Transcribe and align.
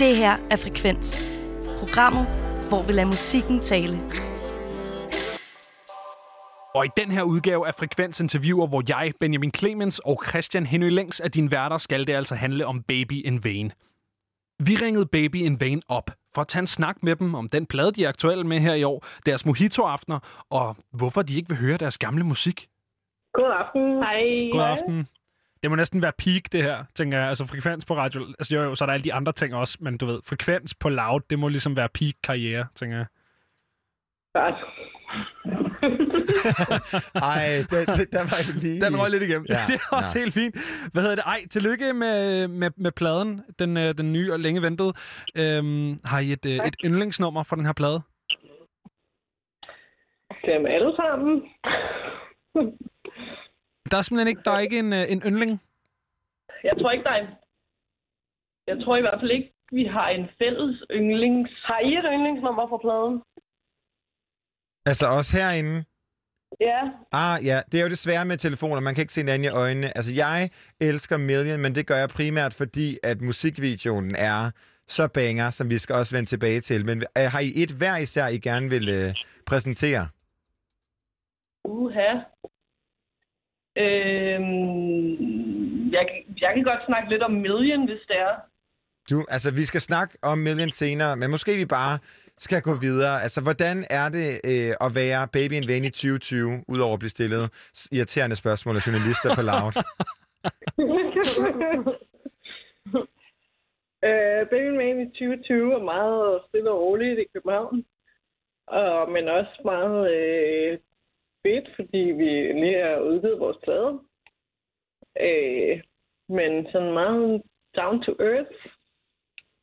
Det 0.00 0.16
her 0.16 0.36
er 0.50 0.56
Frekvens. 0.56 1.24
Programmet, 1.78 2.26
hvor 2.68 2.86
vi 2.86 2.92
lader 2.92 3.06
musikken 3.06 3.60
tale. 3.60 3.94
Og 6.74 6.86
i 6.86 6.88
den 6.96 7.10
her 7.10 7.22
udgave 7.22 7.66
af 7.66 7.74
Frekvens 7.74 8.20
interviewer, 8.20 8.66
hvor 8.66 8.82
jeg, 8.88 9.12
Benjamin 9.20 9.52
Clemens 9.54 9.98
og 9.98 10.22
Christian 10.28 10.66
Henry 10.66 10.90
Længs 10.90 11.20
af 11.20 11.30
dine 11.30 11.50
værter, 11.50 11.78
skal 11.78 12.06
det 12.06 12.12
altså 12.12 12.34
handle 12.34 12.66
om 12.66 12.82
Baby 12.82 13.26
in 13.26 13.44
Vain. 13.44 13.72
Vi 14.58 14.76
ringede 14.82 15.06
Baby 15.06 15.36
in 15.36 15.60
Vain 15.60 15.82
op 15.88 16.10
for 16.34 16.40
at 16.40 16.48
tage 16.48 16.60
en 16.60 16.66
snak 16.66 17.02
med 17.02 17.16
dem 17.16 17.34
om 17.34 17.48
den 17.48 17.66
plade, 17.66 17.92
de 17.92 18.04
er 18.04 18.08
aktuelle 18.08 18.44
med 18.44 18.60
her 18.60 18.74
i 18.74 18.84
år, 18.84 19.06
deres 19.26 19.46
mojito-aftener, 19.46 20.18
og 20.50 20.76
hvorfor 20.92 21.22
de 21.22 21.36
ikke 21.36 21.48
vil 21.48 21.58
høre 21.58 21.76
deres 21.76 21.98
gamle 21.98 22.24
musik. 22.24 22.68
God 23.34 23.52
aften. 23.60 23.96
Hej. 23.96 24.48
God 24.52 24.62
aften. 24.62 25.08
Det 25.62 25.70
må 25.70 25.76
næsten 25.76 26.02
være 26.02 26.12
peak, 26.18 26.42
det 26.52 26.62
her, 26.62 26.84
tænker 26.94 27.18
jeg. 27.18 27.28
Altså 27.28 27.46
frekvens 27.46 27.84
på 27.84 27.96
radio. 27.96 28.26
Altså 28.26 28.54
jo, 28.54 28.62
jo, 28.62 28.74
så 28.74 28.84
er 28.84 28.86
der 28.86 28.92
alle 28.92 29.04
de 29.04 29.14
andre 29.14 29.32
ting 29.32 29.54
også, 29.54 29.78
men 29.80 29.98
du 29.98 30.06
ved, 30.06 30.20
frekvens 30.24 30.74
på 30.74 30.88
loud, 30.88 31.20
det 31.30 31.38
må 31.38 31.48
ligesom 31.48 31.76
være 31.76 31.88
peak 31.88 32.14
karriere, 32.24 32.66
tænker 32.74 32.96
jeg. 32.96 33.06
Godt. 34.34 34.54
Ej, 37.32 37.46
det, 37.70 37.78
det, 37.98 38.06
der 38.12 38.24
var 38.30 38.40
jo 38.48 38.52
lige... 38.62 38.80
Den 38.80 39.00
røg 39.00 39.10
lidt 39.10 39.22
igennem. 39.22 39.46
Ja, 39.48 39.60
det 39.68 39.74
er 39.74 39.96
også 39.96 40.18
ja. 40.18 40.22
helt 40.22 40.34
fint. 40.34 40.54
Hvad 40.92 41.02
hedder 41.02 41.16
det? 41.16 41.24
Ej, 41.26 41.46
tillykke 41.50 41.92
med, 41.92 42.48
med, 42.48 42.70
med 42.76 42.92
pladen, 42.92 43.42
den, 43.58 43.76
øh, 43.76 43.94
den 43.98 44.12
nye 44.12 44.32
og 44.32 44.40
længe 44.40 44.62
ventede. 44.62 44.92
Øhm, 45.34 45.98
har 46.04 46.20
I 46.20 46.32
et, 46.32 46.46
øh, 46.46 46.66
et 46.66 46.76
yndlingsnummer 46.84 47.42
for 47.42 47.56
den 47.56 47.66
her 47.66 47.72
plade? 47.72 48.00
Dem 50.46 50.66
alle 50.66 50.92
sammen. 50.96 51.42
Der 53.90 53.96
er 53.96 54.02
simpelthen 54.02 54.28
ikke, 54.28 54.42
der 54.44 54.50
er 54.50 54.58
ikke 54.66 54.78
en, 54.78 54.92
øh, 54.92 55.12
en 55.12 55.22
yndling. 55.28 55.52
Jeg 56.64 56.74
tror 56.78 56.90
ikke, 56.90 57.04
der 57.04 57.10
er 57.10 57.22
en... 57.26 57.32
Jeg 58.66 58.84
tror 58.84 58.96
i 58.96 59.00
hvert 59.00 59.20
fald 59.20 59.30
ikke, 59.30 59.52
vi 59.72 59.84
har 59.84 60.08
en 60.08 60.26
fælles 60.38 60.76
yndlings... 60.90 61.50
Har 61.64 61.80
I 61.80 61.92
et 62.00 62.04
yndlingsnummer 62.14 62.68
fra 62.68 62.78
pladen? 62.84 63.22
Altså 64.86 65.06
også 65.18 65.36
herinde. 65.36 65.84
Ja. 66.60 66.80
Ah, 67.12 67.44
ja, 67.44 67.62
det 67.72 67.80
er 67.80 67.84
jo 67.84 67.88
det 67.88 67.98
svære 67.98 68.24
med 68.24 68.36
telefoner. 68.36 68.80
Man 68.80 68.94
kan 68.94 69.02
ikke 69.02 69.12
se 69.12 69.20
hinanden 69.20 69.44
i 69.44 69.48
øjnene. 69.48 69.96
Altså, 69.96 70.14
jeg 70.14 70.50
elsker 70.80 71.16
Million, 71.16 71.60
men 71.60 71.74
det 71.74 71.86
gør 71.86 71.96
jeg 71.96 72.08
primært, 72.08 72.54
fordi 72.54 72.98
at 73.02 73.20
musikvideoen 73.20 74.14
er 74.14 74.50
så 74.88 75.08
banger, 75.08 75.50
som 75.50 75.70
vi 75.70 75.78
skal 75.78 75.94
også 75.96 76.16
vende 76.16 76.28
tilbage 76.28 76.60
til. 76.60 76.86
Men 76.86 76.98
øh, 77.18 77.24
har 77.32 77.40
I 77.40 77.52
et 77.62 77.70
hver 77.70 77.96
især, 77.96 78.26
I 78.26 78.38
gerne 78.38 78.70
vil 78.70 78.88
øh, 78.88 79.14
præsentere? 79.46 80.08
Uha. 81.64 82.10
Øhm, 83.80 85.10
jeg, 85.96 86.04
kan- 86.08 86.24
jeg 86.40 86.50
kan 86.54 86.64
godt 86.64 86.86
snakke 86.86 87.08
lidt 87.10 87.22
om 87.22 87.32
Million, 87.32 87.86
hvis 87.88 88.00
det 88.08 88.16
er. 88.18 88.34
Du, 89.10 89.24
altså, 89.28 89.50
vi 89.54 89.64
skal 89.64 89.80
snakke 89.80 90.18
om 90.22 90.38
Million 90.38 90.70
senere, 90.70 91.16
men 91.16 91.30
måske 91.30 91.56
vi 91.56 91.64
bare 91.66 91.98
skal 92.38 92.62
gå 92.62 92.74
videre. 92.74 93.22
Altså, 93.22 93.40
hvordan 93.42 93.84
er 93.90 94.08
det 94.08 94.28
øh, 94.50 94.74
at 94.86 94.94
være 94.94 95.28
Baby 95.32 95.52
in 95.52 95.68
Vain 95.68 95.84
i 95.84 95.90
2020, 95.90 96.64
udover 96.68 96.92
at 96.92 96.98
blive 96.98 97.10
stillet 97.10 97.50
irriterende 97.92 98.36
spørgsmål 98.36 98.76
af 98.76 98.86
journalister 98.86 99.34
på 99.34 99.42
loud? 99.42 99.72
øh, 104.08 104.42
Baby 104.52 104.70
Man 104.80 105.00
i 105.00 105.06
2020 105.06 105.74
er 105.74 105.82
meget 105.94 106.40
stille 106.48 106.70
og 106.70 106.80
roligt 106.80 107.18
i 107.20 107.24
København. 107.34 107.84
Og, 108.66 109.10
men 109.10 109.28
også 109.28 109.60
meget 109.64 110.14
øh, 110.16 110.78
fedt, 111.46 111.68
fordi 111.76 111.98
vi 112.20 112.30
lige 112.62 112.82
har 112.82 112.98
udgivet 112.98 113.40
vores 113.40 113.56
plade. 113.64 114.00
Øh, 115.28 115.82
men 116.28 116.66
sådan 116.72 116.92
meget 116.92 117.42
down 117.76 118.02
to 118.02 118.12
earth. 118.20 118.56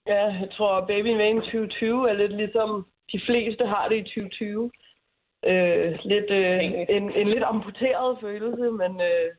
Ja, 0.07 0.23
jeg 0.41 0.49
tror, 0.51 0.85
Baby 0.85 1.11
Man 1.17 1.35
2020 1.35 2.09
er 2.09 2.13
lidt 2.13 2.35
ligesom 2.35 2.87
de 3.11 3.21
fleste 3.27 3.65
har 3.65 3.87
det 3.89 3.97
i 3.97 4.03
2020. 4.03 4.71
Øh, 5.45 5.99
lidt, 6.03 6.29
øh, 6.31 6.59
en, 6.97 7.05
en 7.21 7.29
lidt 7.29 7.43
amputeret 7.43 8.17
følelse, 8.21 8.71
men, 8.71 9.01
øh, 9.01 9.29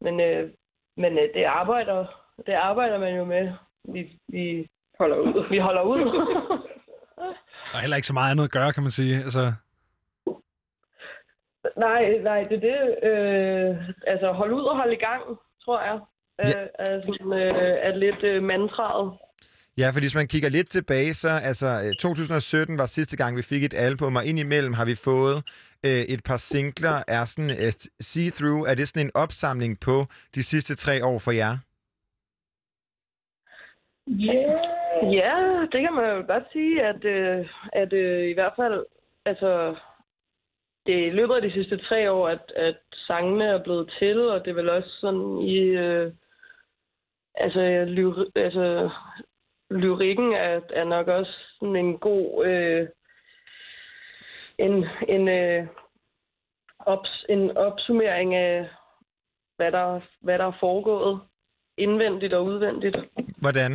men, 0.00 0.20
øh, 0.20 0.50
men 0.96 1.18
øh, 1.18 1.28
det 1.34 1.44
arbejder 1.44 2.24
det 2.46 2.52
arbejder 2.52 2.98
man 2.98 3.16
jo 3.16 3.24
med. 3.24 3.52
Vi, 3.84 4.18
vi 4.28 4.66
holder 4.98 5.16
ud. 5.16 5.48
Vi 5.50 5.58
holder 5.58 5.82
ud. 5.82 5.98
Der 7.70 7.76
er 7.76 7.80
heller 7.80 7.96
ikke 7.96 8.06
så 8.06 8.12
meget 8.12 8.30
andet 8.30 8.44
at 8.44 8.50
gøre, 8.50 8.72
kan 8.72 8.82
man 8.82 8.90
sige. 8.90 9.16
Altså, 9.16 9.52
nej, 11.76 12.18
nej, 12.22 12.42
det 12.42 12.56
er 12.56 12.60
det. 12.70 13.08
Øh, 13.10 13.88
altså, 14.06 14.32
hold 14.32 14.52
ud 14.52 14.62
og 14.62 14.76
hold 14.76 14.92
i 14.92 14.96
gang, 15.08 15.22
tror 15.64 15.80
jeg. 15.82 16.00
Øh, 16.40 16.46
Ja. 16.50 16.66
altså, 16.78 17.10
øh, 17.34 17.76
er 17.88 17.94
lidt 17.96 18.22
øh, 18.22 18.42
mantraet. 18.42 19.12
Ja, 19.78 19.86
fordi 19.90 20.04
hvis 20.04 20.14
man 20.14 20.28
kigger 20.28 20.48
lidt 20.48 20.70
tilbage, 20.70 21.14
så 21.14 21.28
altså 21.44 21.66
øh, 21.66 21.94
2017 21.94 22.78
var 22.78 22.86
sidste 22.86 23.16
gang, 23.16 23.36
vi 23.36 23.42
fik 23.42 23.64
et 23.64 23.74
album, 23.74 24.16
og 24.16 24.24
indimellem 24.24 24.72
har 24.72 24.84
vi 24.84 24.94
fået 24.94 25.36
øh, 25.86 25.90
et 26.14 26.22
par 26.24 26.36
singler. 26.36 27.02
Er 27.08 27.24
sådan 27.24 27.50
øh, 27.50 27.72
See-Through, 28.02 28.70
er 28.70 28.74
det 28.74 28.88
sådan 28.88 29.06
en 29.06 29.12
opsamling 29.14 29.80
på 29.80 30.06
de 30.34 30.42
sidste 30.42 30.74
tre 30.74 31.04
år 31.04 31.18
for 31.18 31.30
jer? 31.32 31.56
Yeah. 34.08 35.14
Ja, 35.20 35.34
det 35.72 35.80
kan 35.80 35.92
man 35.92 36.04
jo 36.16 36.24
godt 36.32 36.44
sige, 36.52 36.82
at, 36.82 37.04
øh, 37.04 37.46
at 37.72 37.92
øh, 37.92 38.30
i 38.30 38.34
hvert 38.34 38.52
fald, 38.56 38.84
altså, 39.26 39.74
det 40.86 40.94
er 40.94 41.06
i 41.06 41.10
løbet 41.10 41.34
af 41.34 41.42
de 41.42 41.52
sidste 41.52 41.76
tre 41.76 42.10
år, 42.12 42.28
at, 42.28 42.52
at 42.56 42.78
sangene 42.92 43.44
er 43.44 43.62
blevet 43.62 43.94
til, 43.98 44.28
og 44.28 44.44
det 44.44 44.50
er 44.50 44.54
vel 44.54 44.68
også 44.68 44.90
sådan 45.00 45.38
i, 45.38 45.58
øh, 45.58 46.12
altså, 47.34 47.84
lyri, 47.88 48.26
altså, 48.36 48.90
lyrikken 49.70 50.32
er, 50.32 50.60
er 50.70 50.84
nok 50.84 51.08
også 51.08 51.32
sådan 51.58 51.76
en 51.76 51.98
god, 51.98 52.46
øh, 52.46 52.88
en, 54.58 54.86
en, 55.08 55.28
øh, 55.28 55.66
ops, 56.78 57.24
en 57.28 57.56
opsummering 57.56 58.34
af, 58.34 58.68
hvad 59.56 59.72
der, 59.72 60.00
hvad 60.20 60.38
der 60.38 60.46
er 60.46 60.56
foregået 60.60 61.20
indvendigt 61.78 62.34
og 62.34 62.44
udvendigt. 62.44 62.96
Hvordan? 63.40 63.72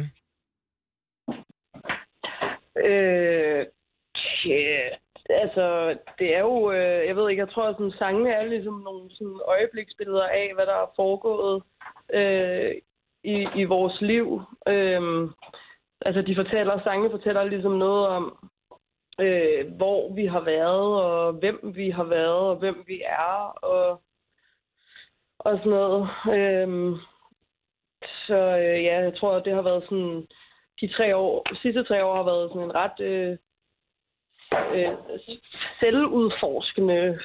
Øh, 2.77 3.65
tja, 4.15 4.89
altså, 5.29 5.97
det 6.19 6.35
er 6.35 6.39
jo, 6.39 6.71
øh, 6.71 7.07
jeg 7.07 7.15
ved 7.15 7.29
ikke, 7.29 7.39
jeg 7.39 7.49
tror, 7.49 7.63
at 7.63 7.75
sådan, 7.75 7.91
sangene 7.91 8.31
er 8.31 8.43
ligesom 8.45 8.73
nogle 8.73 9.09
sådan, 9.11 9.39
øjebliksbilleder 9.47 10.23
af, 10.23 10.51
hvad 10.55 10.65
der 10.65 10.73
er 10.73 10.93
foregået 10.95 11.63
øh, 12.13 12.75
i, 13.23 13.47
i 13.55 13.63
vores 13.63 14.01
liv. 14.01 14.41
Øh, 14.67 15.29
altså, 16.01 16.21
de 16.21 16.35
fortæller, 16.35 16.83
sangene 16.83 17.11
fortæller 17.11 17.43
ligesom 17.43 17.71
noget 17.71 18.07
om, 18.07 18.49
øh, 19.19 19.73
hvor 19.77 20.13
vi 20.13 20.25
har 20.25 20.39
været, 20.39 21.03
og 21.03 21.33
hvem 21.33 21.71
vi 21.75 21.89
har 21.89 22.03
været, 22.03 22.49
og 22.51 22.55
hvem 22.55 22.83
vi 22.87 23.01
er, 23.05 23.57
og, 23.61 24.01
og 25.39 25.57
sådan 25.57 25.71
noget. 25.71 26.09
Øh, 26.33 26.97
så 28.27 28.35
øh, 28.35 28.83
ja, 28.83 28.99
jeg 28.99 29.17
tror, 29.17 29.35
at 29.35 29.45
det 29.45 29.53
har 29.53 29.61
været 29.61 29.83
sådan 29.83 30.27
de 30.81 30.87
tre 30.87 31.15
år, 31.15 31.55
sidste 31.61 31.83
tre 31.83 32.05
år 32.05 32.15
har 32.15 32.23
været 32.23 32.49
sådan 32.49 32.63
en 32.63 32.75
ret 32.75 32.99
øh, 32.99 33.37
øh, 34.73 34.93
selvudforskende 35.79 37.19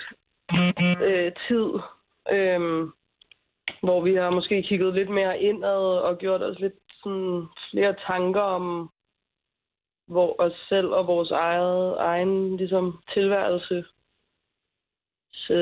øh, 1.03 1.33
tid, 1.49 1.69
øh, 2.31 2.89
hvor 3.83 4.01
vi 4.01 4.15
har 4.15 4.31
måske 4.31 4.63
kigget 4.63 4.95
lidt 4.95 5.11
mere 5.11 5.41
indad 5.41 5.99
og 5.99 6.19
gjort 6.19 6.43
os 6.43 6.59
lidt 6.59 6.75
sådan 7.03 7.47
flere 7.71 7.95
tanker 8.07 8.41
om 8.41 8.91
hvor, 10.07 10.35
os 10.39 10.53
selv 10.69 10.87
og 10.87 11.07
vores 11.07 11.31
eget, 11.31 11.97
egen 11.99 12.57
ligesom, 12.57 13.03
tilværelse. 13.15 13.85
Så, 15.47 15.57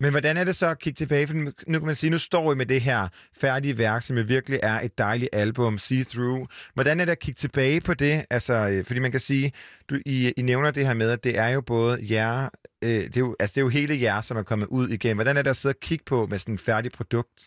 Men 0.00 0.10
hvordan 0.10 0.36
er 0.36 0.44
det 0.44 0.56
så 0.56 0.66
at 0.66 0.78
kigge 0.78 0.96
tilbage? 0.96 1.26
For 1.26 1.34
nu 1.72 1.78
kan 1.78 1.86
man 1.86 1.94
sige, 1.94 2.10
nu 2.10 2.18
står 2.18 2.52
I 2.52 2.56
med 2.56 2.66
det 2.66 2.80
her 2.80 3.08
færdige 3.40 3.78
værk, 3.78 4.02
som 4.02 4.16
virkelig 4.28 4.60
er 4.62 4.80
et 4.80 4.98
dejligt 4.98 5.30
album, 5.32 5.74
See-Through. 5.74 6.46
Hvordan 6.74 7.00
er 7.00 7.04
det 7.04 7.12
at 7.12 7.18
kigge 7.18 7.38
tilbage 7.38 7.80
på 7.80 7.94
det? 7.94 8.26
Altså, 8.30 8.54
øh, 8.54 8.84
fordi 8.84 9.00
man 9.00 9.10
kan 9.10 9.20
sige, 9.20 9.52
du, 9.90 9.94
I, 10.06 10.32
I 10.36 10.42
nævner 10.42 10.70
det 10.70 10.86
her 10.86 10.94
med, 10.94 11.10
at 11.10 11.24
det 11.24 11.38
er 11.38 11.48
jo 11.48 11.60
både 11.60 11.98
jer, 12.14 12.48
øh, 12.84 13.02
det, 13.10 13.16
er 13.16 13.20
jo, 13.20 13.36
altså 13.40 13.52
det 13.54 13.60
er 13.60 13.66
jo 13.66 13.68
hele 13.78 14.02
jer, 14.02 14.20
som 14.20 14.36
er 14.36 14.42
kommet 14.42 14.68
ud 14.70 14.88
igen. 14.88 15.16
Hvordan 15.16 15.36
er 15.36 15.42
det 15.42 15.50
at 15.50 15.56
sidde 15.56 15.72
og 15.72 15.80
kigge 15.80 16.04
på 16.04 16.26
med 16.26 16.38
sådan 16.38 16.54
et 16.54 16.60
færdigt 16.60 16.96
produkt? 16.96 17.38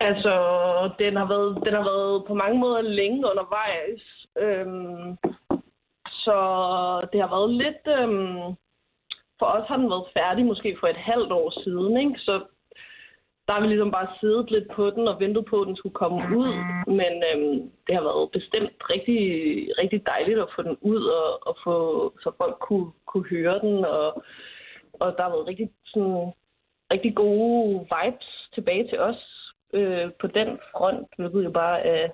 Altså, 0.00 0.34
den 0.98 1.16
har 1.16 1.28
været, 1.34 1.52
den 1.66 1.74
har 1.74 1.84
været 1.92 2.24
på 2.28 2.34
mange 2.34 2.58
måder 2.58 2.80
længe 2.80 3.18
undervejs. 3.30 4.02
Øhm, 4.44 5.16
så 6.24 6.38
det 7.12 7.20
har 7.20 7.30
været 7.36 7.50
lidt... 7.62 7.84
Øhm, 7.98 8.56
for 9.38 9.46
os 9.46 9.68
har 9.68 9.76
den 9.76 9.90
været 9.90 10.12
færdig 10.16 10.44
måske 10.46 10.76
for 10.80 10.86
et 10.86 10.96
halvt 10.96 11.32
år 11.32 11.62
siden, 11.64 11.96
ikke? 11.96 12.18
Så 12.18 12.44
der 13.46 13.52
har 13.52 13.60
vi 13.60 13.66
ligesom 13.66 13.90
bare 13.90 14.08
siddet 14.20 14.50
lidt 14.50 14.68
på 14.76 14.90
den 14.90 15.08
og 15.08 15.20
ventet 15.20 15.44
på, 15.44 15.60
at 15.60 15.66
den 15.66 15.76
skulle 15.76 15.94
komme 15.94 16.18
ud. 16.38 16.52
Men 16.86 17.12
øhm, 17.30 17.70
det 17.86 17.94
har 17.94 18.02
været 18.02 18.30
bestemt 18.30 18.76
rigtig, 18.90 19.20
rigtig 19.80 20.06
dejligt 20.06 20.38
at 20.38 20.52
få 20.56 20.62
den 20.62 20.76
ud, 20.80 21.02
og, 21.04 21.46
og 21.48 21.56
få, 21.64 21.76
så 22.22 22.30
folk 22.38 22.56
kunne, 22.60 22.90
kunne 23.06 23.28
høre 23.28 23.58
den. 23.60 23.84
Og, 23.84 24.22
og 24.92 25.14
der 25.16 25.22
har 25.22 25.30
været 25.30 25.46
rigtig, 25.46 25.70
sådan, 25.84 26.32
rigtig 26.92 27.14
gode 27.14 27.86
vibes 27.92 28.50
tilbage 28.54 28.88
til 28.88 28.98
os 28.98 29.52
øh, 29.72 30.10
på 30.20 30.26
den 30.26 30.48
front, 30.72 31.08
hvilket 31.18 31.44
jo 31.44 31.50
bare 31.50 31.86
er 31.86 32.08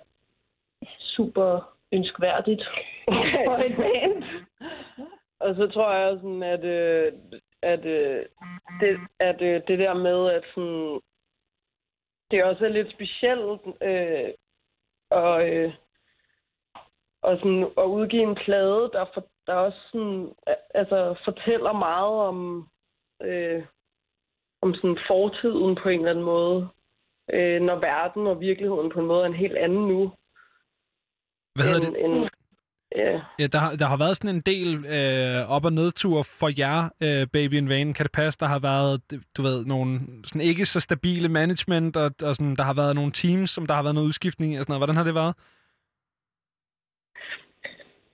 super 0.98 1.76
ønskværdigt 1.92 2.62
for 3.46 3.56
et 3.56 3.76
band. 3.76 4.22
Og 5.42 5.54
så 5.54 5.66
tror 5.74 5.92
jeg 5.92 6.16
sådan, 6.16 6.42
at, 6.42 6.64
øh, 6.64 7.12
at, 7.62 7.84
øh, 7.84 8.26
det, 8.80 9.00
at 9.18 9.42
øh, 9.42 9.62
det 9.68 9.78
der 9.78 9.94
med, 9.94 10.30
at 10.30 10.44
sådan, 10.54 11.00
det 12.30 12.44
også 12.44 12.64
er 12.64 12.68
lidt 12.68 12.92
specielt 12.92 13.60
øh, 13.80 14.30
og, 15.10 15.48
øh, 15.48 15.74
og 17.22 17.36
sådan, 17.38 17.62
at 17.78 17.84
udgive 17.84 18.22
en 18.22 18.34
plade, 18.34 18.90
der, 18.92 19.04
for, 19.14 19.26
der 19.46 19.54
også 19.54 19.78
sådan, 19.92 20.34
altså, 20.74 21.14
fortæller 21.24 21.72
meget 21.72 22.14
om, 22.28 22.68
øh, 23.22 23.64
om 24.62 24.74
sådan 24.74 24.98
fortiden 25.06 25.74
på 25.82 25.88
en 25.88 25.98
eller 25.98 26.10
anden 26.10 26.24
måde. 26.24 26.68
Øh, 27.32 27.60
når 27.62 27.76
verden 27.76 28.26
og 28.26 28.40
virkeligheden 28.40 28.90
på 28.90 29.00
en 29.00 29.06
måde 29.06 29.22
er 29.22 29.26
en 29.26 29.42
helt 29.44 29.56
anden 29.56 29.88
nu. 29.88 30.12
Hvad 31.54 31.64
hedder 31.64 31.90
det? 31.90 32.04
End, 32.04 32.28
Ja. 32.96 33.20
ja 33.38 33.46
der, 33.46 33.58
har, 33.58 33.76
der 33.76 33.86
har 33.86 33.96
været 33.96 34.16
sådan 34.16 34.36
en 34.36 34.40
del 34.40 34.84
øh, 34.86 35.50
op- 35.50 35.64
og 35.64 35.72
nedtur 35.72 36.22
for 36.22 36.50
jer, 36.58 36.88
øh, 37.00 37.26
Baby 37.32 37.54
in 37.54 37.68
Vain. 37.68 37.94
Kan 37.94 38.04
det 38.04 38.12
passe, 38.12 38.40
der 38.40 38.46
har 38.46 38.58
været, 38.58 39.00
du 39.36 39.42
ved, 39.42 39.66
nogle 39.66 40.00
sådan 40.24 40.40
ikke 40.40 40.66
så 40.66 40.80
stabile 40.80 41.28
management, 41.28 41.96
og, 41.96 42.10
og 42.22 42.34
sådan, 42.34 42.56
der 42.56 42.62
har 42.62 42.74
været 42.74 42.94
nogle 42.94 43.12
teams, 43.12 43.50
som 43.50 43.66
der 43.66 43.74
har 43.74 43.82
været 43.82 43.94
noget 43.94 44.08
udskiftning 44.08 44.52
i, 44.52 44.56
og 44.56 44.62
sådan 44.64 44.72
noget. 44.72 44.80
Hvordan 44.80 44.96
har 44.96 45.04
det 45.04 45.14
været? 45.14 45.34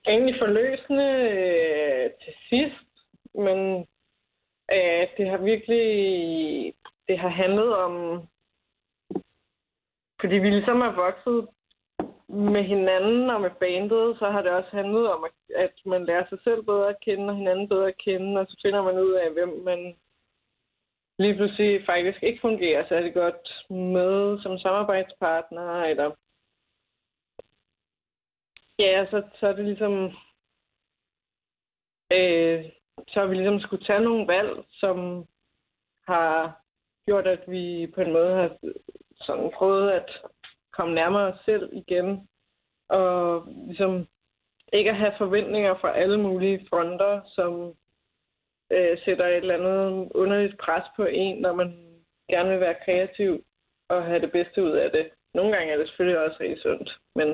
Egentlig 0.07 0.35
forløsende 0.39 1.09
øh, 1.31 2.09
til 2.23 2.33
sidst, 2.49 2.89
men 3.35 3.59
øh, 4.75 5.03
det 5.17 5.29
har 5.29 5.37
virkelig 5.37 5.85
det 7.09 7.19
har 7.19 7.29
handlet 7.29 7.75
om, 7.75 7.93
fordi 10.21 10.35
vi 10.35 10.49
ligesom 10.49 10.81
er 10.81 10.91
vokset 10.91 11.47
med 12.29 12.63
hinanden 12.63 13.29
og 13.29 13.41
med 13.41 13.49
bandet, 13.59 14.19
så 14.19 14.29
har 14.29 14.41
det 14.41 14.51
også 14.51 14.69
handlet 14.71 15.11
om, 15.11 15.25
at 15.55 15.73
man 15.85 16.05
lærer 16.05 16.25
sig 16.29 16.39
selv 16.43 16.63
bedre 16.63 16.89
at 16.89 16.99
kende, 16.99 17.29
og 17.29 17.35
hinanden 17.35 17.69
bedre 17.69 17.87
at 17.87 17.97
kende, 17.97 18.41
og 18.41 18.47
så 18.47 18.59
finder 18.61 18.83
man 18.83 18.99
ud 18.99 19.13
af, 19.13 19.31
hvem 19.31 19.63
man 19.63 19.95
lige 21.19 21.35
pludselig 21.35 21.85
faktisk 21.85 22.23
ikke 22.23 22.41
fungerer 22.41 22.87
særlig 22.87 23.13
godt 23.13 23.65
med 23.69 24.39
som 24.41 24.57
samarbejdspartner, 24.57 25.83
eller 25.83 26.11
ja, 28.79 29.05
så, 29.11 29.23
så 29.39 29.47
er 29.47 29.53
det 29.53 29.65
ligesom, 29.65 29.93
øh, 32.11 32.65
så 33.07 33.19
har 33.19 33.25
vi 33.25 33.35
ligesom 33.35 33.59
skulle 33.59 33.85
tage 33.85 33.99
nogle 33.99 34.27
valg, 34.27 34.65
som 34.69 35.25
har 36.07 36.61
gjort, 37.05 37.27
at 37.27 37.43
vi 37.47 37.91
på 37.95 38.01
en 38.01 38.13
måde 38.13 38.35
har 38.35 38.57
sådan 39.15 39.51
prøvet 39.57 39.91
at 39.91 40.09
komme 40.77 40.95
nærmere 40.95 41.33
os 41.33 41.39
selv 41.45 41.69
igen, 41.73 42.27
og 42.89 43.43
ligesom 43.67 44.07
ikke 44.73 44.89
at 44.89 44.97
have 44.97 45.13
forventninger 45.17 45.75
fra 45.81 45.97
alle 45.97 46.19
mulige 46.19 46.65
fronter, 46.69 47.21
som 47.35 47.73
øh, 48.71 48.97
sætter 49.05 49.27
et 49.27 49.35
eller 49.35 49.57
andet 49.59 50.11
underligt 50.15 50.57
pres 50.57 50.83
på 50.95 51.05
en, 51.05 51.41
når 51.41 51.53
man 51.53 51.69
gerne 52.29 52.49
vil 52.49 52.59
være 52.59 52.81
kreativ 52.85 53.43
og 53.89 54.03
have 54.03 54.21
det 54.21 54.31
bedste 54.31 54.63
ud 54.63 54.71
af 54.71 54.91
det. 54.91 55.05
Nogle 55.33 55.51
gange 55.55 55.73
er 55.73 55.77
det 55.77 55.87
selvfølgelig 55.87 56.19
også 56.25 56.37
rigtig 56.39 56.61
sundt, 56.61 56.89
men, 57.15 57.29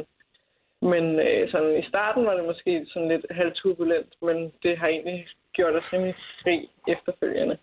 men 0.92 1.20
øh, 1.28 1.52
sådan 1.52 1.80
i 1.84 1.88
starten 1.88 2.26
var 2.26 2.36
det 2.36 2.46
måske 2.46 2.86
sådan 2.94 3.08
lidt 3.08 3.26
halvturbulent, 3.32 4.14
men 4.22 4.38
det 4.64 4.78
har 4.78 4.88
egentlig 4.88 5.28
gjort 5.54 5.76
os 5.76 5.94
rimelig 5.94 6.16
fri 6.44 6.70
efterfølgende. 6.88 7.58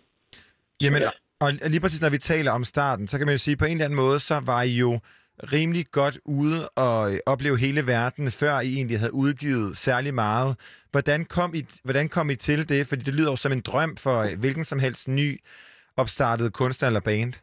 Jamen, 0.83 1.03
og 1.43 1.49
lige 1.69 1.81
præcis 1.81 2.01
når 2.01 2.09
vi 2.09 2.17
taler 2.17 2.51
om 2.51 2.63
starten, 2.63 3.07
så 3.07 3.17
kan 3.17 3.27
man 3.27 3.33
jo 3.33 3.39
sige, 3.39 3.53
at 3.53 3.59
på 3.59 3.65
en 3.65 3.71
eller 3.71 3.85
anden 3.85 4.03
måde, 4.05 4.19
så 4.19 4.35
var 4.45 4.61
I 4.61 4.75
jo 4.85 4.99
rimelig 5.43 5.85
godt 5.91 6.19
ude 6.25 6.69
og 6.69 7.13
øh, 7.13 7.19
opleve 7.25 7.57
hele 7.57 7.87
verden, 7.87 8.31
før 8.31 8.59
I 8.59 8.73
egentlig 8.75 8.99
havde 8.99 9.15
udgivet 9.15 9.77
særlig 9.77 10.13
meget. 10.13 10.57
Hvordan 10.91 11.25
kom 11.25 11.53
I, 11.55 11.61
hvordan 11.83 12.09
kom 12.09 12.29
I 12.29 12.35
til 12.35 12.69
det? 12.69 12.87
Fordi 12.87 13.01
det 13.01 13.13
lyder 13.13 13.31
jo 13.31 13.35
som 13.35 13.51
en 13.51 13.61
drøm 13.61 13.97
for 13.97 14.17
øh, 14.21 14.39
hvilken 14.39 14.63
som 14.63 14.79
helst 14.79 15.07
ny 15.07 15.39
opstartet 15.97 16.53
kunstner 16.53 16.87
eller 16.87 17.01
band. 17.01 17.33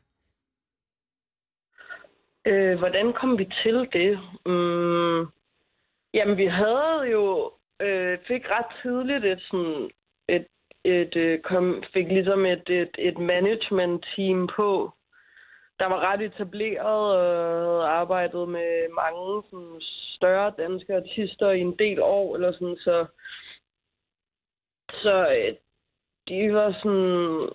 Øh, 2.47 2.79
hvordan 2.79 3.13
kom 3.13 3.39
vi 3.39 3.47
til 3.63 3.89
det? 3.93 4.19
Mm, 4.47 5.21
jamen, 6.15 6.37
vi 6.37 6.47
havde 6.47 7.01
jo 7.13 7.53
øh, 7.81 8.19
fik 8.29 8.43
ret 8.55 8.71
tidligt 8.83 9.25
et 9.25 9.41
sådan 9.51 9.91
et, 10.29 10.47
et, 10.85 11.17
øh, 11.17 11.41
kom, 11.41 11.83
fik 11.93 12.07
ligesom 12.09 12.47
et, 12.47 12.69
et, 12.69 12.95
et 12.99 13.19
management 13.19 14.07
team 14.17 14.49
på, 14.57 14.93
der 15.81 15.87
var 15.87 16.01
ret 16.01 16.23
etableret 16.23 17.07
og 17.67 17.91
arbejdet 18.01 18.49
med 18.49 18.89
mange 19.03 19.43
sådan, 19.51 19.81
større 20.17 20.53
danske 20.59 20.97
artister 20.97 21.51
i 21.51 21.61
en 21.61 21.77
del 21.79 22.01
år, 22.03 22.35
eller 22.35 22.53
sådan, 22.53 22.77
så, 22.77 23.07
så 24.91 25.15
øh, 25.37 25.55
de 26.29 26.55
var 26.55 26.73
sådan 26.73 27.49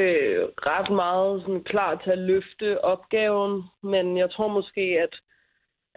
øh, 0.00 0.48
ret 0.70 0.90
meget 0.90 1.42
sådan, 1.42 1.64
klar 1.64 2.00
til 2.04 2.10
at 2.10 2.18
løfte 2.18 2.84
opgaven, 2.84 3.64
men 3.82 4.18
jeg 4.18 4.30
tror 4.30 4.48
måske, 4.48 4.80
at 4.80 5.14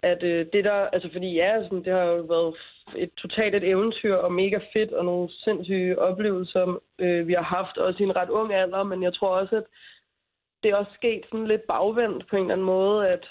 at 0.02 0.22
øh, 0.22 0.46
det 0.52 0.64
der, 0.64 0.72
altså 0.72 1.08
fordi 1.12 1.34
ja, 1.34 1.62
sådan, 1.62 1.84
det 1.84 1.92
har 1.92 2.04
jo 2.04 2.22
været 2.22 2.54
et 2.96 3.10
totalt 3.16 3.54
et 3.54 3.64
eventyr 3.64 4.14
og 4.14 4.32
mega 4.32 4.58
fedt 4.72 4.92
og 4.92 5.04
nogle 5.04 5.28
sindssyge 5.32 5.98
oplevelser, 5.98 6.80
øh, 6.98 7.28
vi 7.28 7.32
har 7.32 7.42
haft 7.42 7.78
også 7.78 8.02
i 8.02 8.06
en 8.06 8.16
ret 8.16 8.28
ung 8.28 8.54
alder, 8.54 8.82
men 8.82 9.02
jeg 9.02 9.14
tror 9.14 9.28
også, 9.28 9.56
at 9.56 9.64
det 10.62 10.70
er 10.70 10.76
også 10.76 10.92
sket 10.94 11.24
sådan 11.30 11.46
lidt 11.46 11.66
bagvendt 11.68 12.28
på 12.28 12.36
en 12.36 12.42
eller 12.42 12.54
anden 12.54 12.66
måde, 12.66 13.08
at 13.08 13.26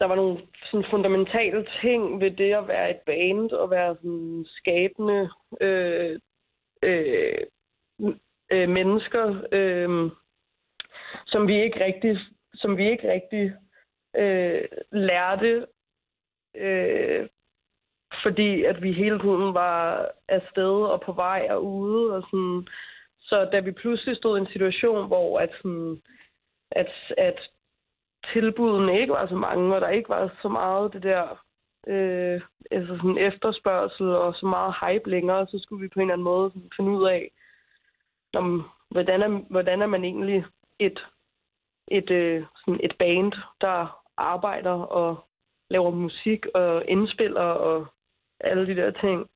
der 0.00 0.06
var 0.06 0.14
nogle 0.14 0.38
sådan 0.70 0.86
fundamentale 0.90 1.66
ting 1.80 2.20
ved 2.20 2.30
det 2.30 2.54
at 2.54 2.68
være 2.68 2.90
et 2.90 3.00
band 3.06 3.50
og 3.50 3.70
være 3.70 3.96
sådan 3.96 4.46
skabende 4.48 5.30
øh, 5.60 6.20
øh, 6.82 7.38
øh, 8.50 8.68
mennesker, 8.68 9.42
øh, 9.52 10.10
som 11.26 11.48
vi 11.48 11.62
ikke 11.62 11.84
rigtig, 11.84 12.18
som 12.54 12.76
vi 12.76 12.90
ikke 12.90 13.12
rigtig 13.12 13.54
øh, 14.16 14.64
lærte, 14.92 15.66
øh, 16.56 17.28
fordi 18.22 18.64
at 18.64 18.82
vi 18.82 18.92
hele 18.92 19.18
tiden 19.18 19.54
var 19.54 20.08
afsted 20.28 20.84
og 20.92 21.00
på 21.00 21.12
vej 21.12 21.46
og 21.50 21.64
ude 21.64 22.16
og 22.16 22.22
sådan 22.30 22.66
så 23.32 23.48
da 23.52 23.60
vi 23.60 23.72
pludselig 23.72 24.16
stod 24.16 24.38
i 24.38 24.40
en 24.40 24.52
situation, 24.52 25.06
hvor 25.06 25.40
at, 25.40 25.50
sådan, 25.62 26.02
at, 26.70 26.90
at 27.18 27.38
tilbudene 28.32 29.00
ikke 29.00 29.12
var 29.12 29.26
så 29.26 29.34
mange, 29.34 29.74
og 29.74 29.80
der 29.80 29.88
ikke 29.88 30.08
var 30.08 30.38
så 30.42 30.48
meget 30.48 30.92
det 30.92 31.02
der 31.02 31.44
øh, 31.86 32.40
altså 32.70 32.96
sådan 32.96 33.18
efterspørgsel 33.18 34.06
og 34.06 34.34
så 34.34 34.46
meget 34.46 34.74
hype 34.80 35.10
længere, 35.10 35.46
så 35.46 35.58
skulle 35.58 35.82
vi 35.82 35.88
på 35.88 36.00
en 36.00 36.02
eller 36.02 36.12
anden 36.12 36.24
måde 36.24 36.52
finde 36.76 36.90
ud 36.90 37.06
af, 37.06 37.30
om, 38.34 38.70
hvordan, 38.90 39.22
er, 39.22 39.28
hvordan 39.28 39.82
er 39.82 39.86
man 39.86 40.04
egentlig 40.04 40.44
et, 40.78 41.06
et, 41.88 42.10
øh, 42.10 42.44
sådan 42.64 42.80
et 42.82 42.94
band, 42.98 43.32
der 43.60 44.02
arbejder 44.16 44.76
og 45.00 45.24
laver 45.70 45.90
musik 45.90 46.46
og 46.54 46.84
indspiller 46.88 47.40
og 47.40 47.86
alle 48.40 48.66
de 48.66 48.76
der 48.76 48.90
ting. 48.90 49.30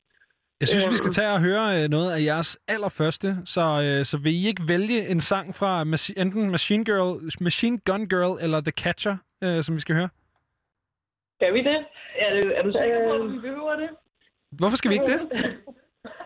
Jeg 0.61 0.69
synes, 0.69 0.91
vi 0.91 0.97
skal 0.97 1.09
øhm. 1.09 1.13
tage 1.13 1.33
og 1.33 1.41
høre 1.41 1.83
øh, 1.83 1.89
noget 1.89 2.13
af 2.13 2.21
jeres 2.31 2.59
allerførste, 2.69 3.29
så, 3.45 3.61
øh, 3.61 4.05
så 4.05 4.19
vil 4.19 4.33
I 4.35 4.47
ikke 4.47 4.63
vælge 4.69 5.09
en 5.09 5.21
sang 5.21 5.55
fra 5.55 5.83
enten 6.17 6.51
Machine, 6.51 6.85
Girl, 6.85 7.31
Machine 7.41 7.79
Gun 7.79 8.09
Girl 8.09 8.45
eller 8.45 8.61
The 8.61 8.71
Catcher, 8.83 9.17
øh, 9.45 9.63
som 9.63 9.75
vi 9.75 9.81
skal 9.81 9.95
høre? 9.95 10.09
Skal 11.39 11.55
vi 11.55 11.59
det? 11.59 11.79
Er, 12.19 12.41
du, 12.41 12.49
er 12.49 12.63
du 12.63 12.73
sikker 12.73 12.99
på, 13.09 13.13
at 13.25 13.33
vi 13.33 13.39
behøver 13.39 13.77
det? 13.77 13.91
Hvorfor 14.59 14.77
skal 14.77 14.89
vi 14.91 14.95
ikke 14.95 15.13
det? 15.13 15.21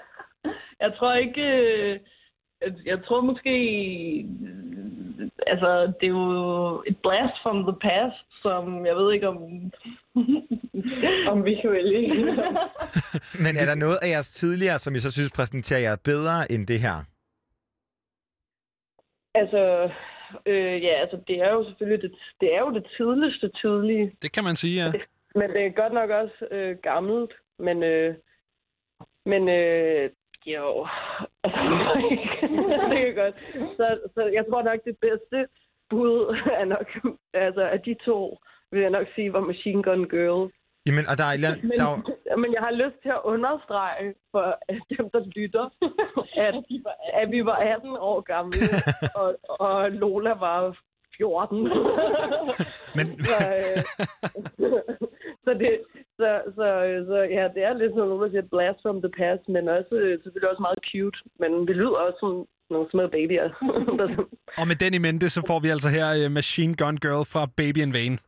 jeg 0.85 0.93
tror 0.97 1.15
ikke... 1.15 1.47
Jeg 2.87 3.05
tror 3.05 3.21
måske... 3.21 3.55
Altså, 5.47 5.93
det 6.01 6.07
er 6.07 6.17
jo 6.21 6.83
et 6.87 6.97
blast 7.03 7.37
from 7.43 7.63
the 7.63 7.77
past, 7.81 8.43
som 8.43 8.87
jeg 8.87 8.97
ved 8.97 9.13
ikke 9.13 9.29
om 9.29 9.37
om 11.33 11.45
vi 11.45 11.55
kan 11.61 11.71
vælge. 11.71 12.01
Men 13.45 13.57
er 13.57 13.67
der 13.67 13.75
noget 13.75 13.99
af 14.03 14.09
jeres 14.09 14.31
tidligere, 14.31 14.79
som 14.79 14.95
I 14.95 14.99
så 14.99 15.11
synes 15.13 15.31
præsenterer 15.31 15.81
jer 15.81 15.97
bedre 16.05 16.53
end 16.53 16.67
det 16.67 16.81
her? 16.81 16.97
Altså, 19.35 19.91
øh, 20.47 20.83
ja, 20.83 20.95
altså 21.03 21.19
det 21.29 21.37
er 21.41 21.51
jo 21.53 21.65
selvfølgelig 21.65 22.03
det, 22.03 22.19
det 22.41 22.55
er 22.55 22.61
jo 22.61 22.75
det 22.75 22.87
tidligste 22.97 23.51
tidlige. 23.63 24.13
Det 24.23 24.33
kan 24.33 24.45
man 24.45 24.57
sige, 24.57 24.85
ja. 24.85 24.93
Men 25.35 25.51
det 25.51 25.67
er 25.67 25.71
godt 25.83 25.93
nok 25.93 26.11
også 26.11 26.47
øh, 26.51 26.77
gammelt, 26.83 27.33
men 27.59 27.83
øh, 27.83 28.15
men 29.27 29.49
øh, 29.49 30.11
jo, 30.47 30.87
altså, 31.45 31.61
det 32.91 32.99
kan 33.05 33.15
godt. 33.15 33.37
Så, 33.77 33.99
så 34.15 34.31
jeg 34.33 34.45
tror 34.51 34.63
nok, 34.63 34.79
det 34.85 34.97
bedste 35.01 35.47
bud 35.91 36.37
er 36.61 36.65
nok, 36.65 36.89
altså 37.35 37.63
af 37.63 37.81
de 37.81 37.95
to, 38.05 38.39
vil 38.73 38.81
jeg 38.81 38.91
nok 38.91 39.07
sige, 39.15 39.33
var 39.33 39.41
Machine 39.41 39.83
Gun 39.83 40.09
Girl. 40.09 40.51
Jamen, 40.87 41.07
og 41.11 41.19
der 41.19 41.25
er, 41.25 41.37
der, 41.45 41.53
men, 41.63 41.79
der 41.79 41.85
er... 42.31 42.37
men 42.37 42.53
jeg 42.53 42.63
har 42.63 42.71
lyst 42.71 42.99
til 43.03 43.09
at 43.09 43.21
understrege 43.25 44.15
for 44.31 44.59
dem, 44.97 45.11
der 45.11 45.23
lytter, 45.37 45.67
at, 46.47 46.55
at 47.23 47.31
vi 47.31 47.45
var 47.45 47.57
18 47.57 47.89
år 47.89 48.21
gamle, 48.21 48.67
og, 49.21 49.29
og 49.61 49.91
Lola 49.91 50.31
var 50.31 50.79
14. 51.17 51.63
men... 52.97 53.07
så, 53.25 53.37
øh, 53.57 53.83
så 55.45 55.51
det, 55.55 55.81
så, 56.23 56.31
så, 56.59 56.67
øh, 56.89 56.99
så 57.11 57.17
ja, 57.37 57.45
det 57.55 57.63
er 57.69 57.73
lidt 57.73 57.93
sådan 57.93 58.09
noget, 58.09 58.21
man 58.21 58.31
siger 58.31 58.53
blast 58.55 58.79
from 58.83 58.99
the 59.05 59.13
past, 59.21 59.45
men 59.55 59.65
også 59.77 59.95
øh, 60.05 60.13
selvfølgelig 60.23 60.51
også 60.53 60.65
meget 60.67 60.81
cute. 60.91 61.19
Men 61.43 61.51
det 61.69 61.77
lyder 61.81 61.99
også 62.07 62.19
som 62.25 62.33
nogle 62.73 62.87
små 62.93 63.05
babyer. 63.15 63.47
og 64.61 64.67
med 64.71 64.77
den 64.83 64.95
i 64.95 64.99
mente, 65.07 65.27
så 65.31 65.41
får 65.47 65.59
vi 65.65 65.69
altså 65.75 65.89
her 65.97 66.09
øh, 66.19 66.31
Machine 66.39 66.75
Gun 66.81 66.97
Girl 67.05 67.25
fra 67.33 67.43
Baby 67.61 67.81
in 67.87 67.93
Vain. 67.93 68.19